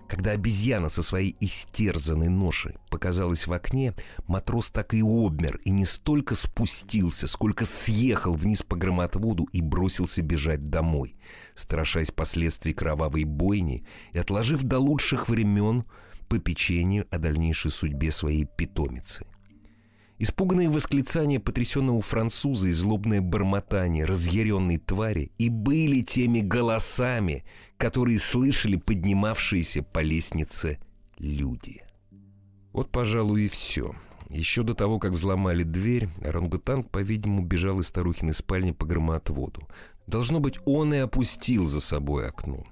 Когда 0.08 0.32
обезьяна 0.32 0.88
со 0.89 1.03
своей 1.03 1.36
истерзанной 1.41 2.30
ношей 2.30 2.76
показалась 2.89 3.45
в 3.45 3.51
окне, 3.51 3.93
матрос 4.28 4.70
так 4.70 4.93
и 4.93 5.01
обмер 5.01 5.60
и 5.66 5.70
не 5.70 5.84
столько 5.84 6.34
спустился, 6.34 7.28
сколько 7.28 7.66
съехал 7.66 8.34
вниз 8.34 8.64
по 8.64 8.78
громотводу 8.78 9.43
и 9.51 9.62
бросился 9.62 10.22
бежать 10.22 10.70
домой, 10.70 11.16
страшась 11.55 12.12
последствий 12.12 12.74
кровавой 12.74 13.26
бойни 13.26 13.86
и 14.14 14.18
отложив 14.18 14.64
до 14.64 14.80
лучших 14.80 15.28
времен 15.28 15.84
попечению 16.30 17.05
о 17.12 17.18
дальнейшей 17.18 17.72
судьбе 17.72 18.12
своей 18.12 18.45
питомицы. 18.45 19.26
Испуганные 20.20 20.68
восклицания 20.68 21.39
потрясенного 21.39 22.01
француза 22.01 22.70
и 22.70 22.72
злобное 22.72 23.22
бормотание 23.22 24.03
разъяренной 24.03 24.78
твари 24.78 25.32
и 25.38 25.49
были 25.49 26.01
теми 26.01 26.39
голосами, 26.39 27.45
которые 27.78 28.18
слышали 28.18 28.78
поднимавшиеся 28.78 29.84
по 29.84 29.99
лестнице 29.99 30.80
люди. 31.20 31.84
Вот, 32.74 32.91
пожалуй, 32.91 33.43
и 33.43 33.47
все. 33.47 33.95
Еще 34.30 34.63
до 34.63 34.74
того, 34.74 34.97
как 34.99 35.11
взломали 35.11 35.63
дверь, 35.63 36.09
орангутанг, 36.24 36.89
по-видимому, 36.89 37.43
бежал 37.43 37.80
из 37.80 37.88
старухиной 37.88 38.34
спальни 38.34 38.72
по 38.72 38.86
громоотводу. 38.86 39.68
Должно 40.07 40.39
быть, 40.39 40.57
он 40.65 40.93
и 40.93 40.97
опустил 40.97 41.68
за 41.68 41.80
собой 41.80 42.28
окно. 42.28 42.65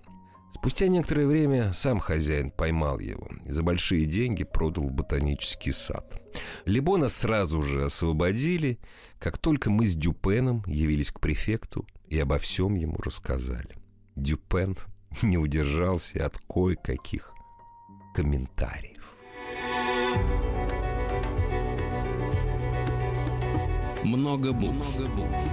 Спустя 0.56 0.88
некоторое 0.88 1.28
время 1.28 1.74
сам 1.74 2.00
хозяин 2.00 2.50
поймал 2.50 3.00
его 3.00 3.28
и 3.46 3.52
за 3.52 3.62
большие 3.62 4.06
деньги 4.06 4.46
продал 4.46 4.86
в 4.86 4.94
ботанический 4.94 5.74
сад. 5.74 6.18
Либона 6.64 7.10
сразу 7.10 7.62
же 7.62 7.84
освободили, 7.84 8.80
как 9.20 9.38
только 9.38 9.70
мы 9.70 9.86
с 9.86 9.96
Дюпеном 9.96 10.64
явились 10.66 11.12
к 11.12 11.20
префекту 11.20 11.86
и 12.08 12.18
обо 12.18 12.40
всем 12.40 12.76
ему 12.76 12.96
рассказали. 13.04 13.76
Дюпен 14.16 14.78
не 15.22 15.38
удержался 15.38 16.26
от 16.26 16.38
кое-каких 16.48 17.34
комментариев. 18.16 19.04
Много 24.06 24.54
букв. 24.54 25.00
Много 25.00 25.12
букв. 25.12 25.44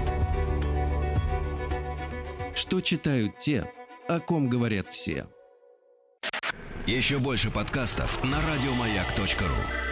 Что 2.54 2.80
читают 2.80 3.36
те, 3.38 3.68
о 4.08 4.20
ком 4.20 4.48
говорят 4.48 4.88
все. 4.88 5.26
Еще 6.86 7.18
больше 7.18 7.50
подкастов 7.50 8.22
на 8.24 8.38
радиомаяк.ру 8.40 9.91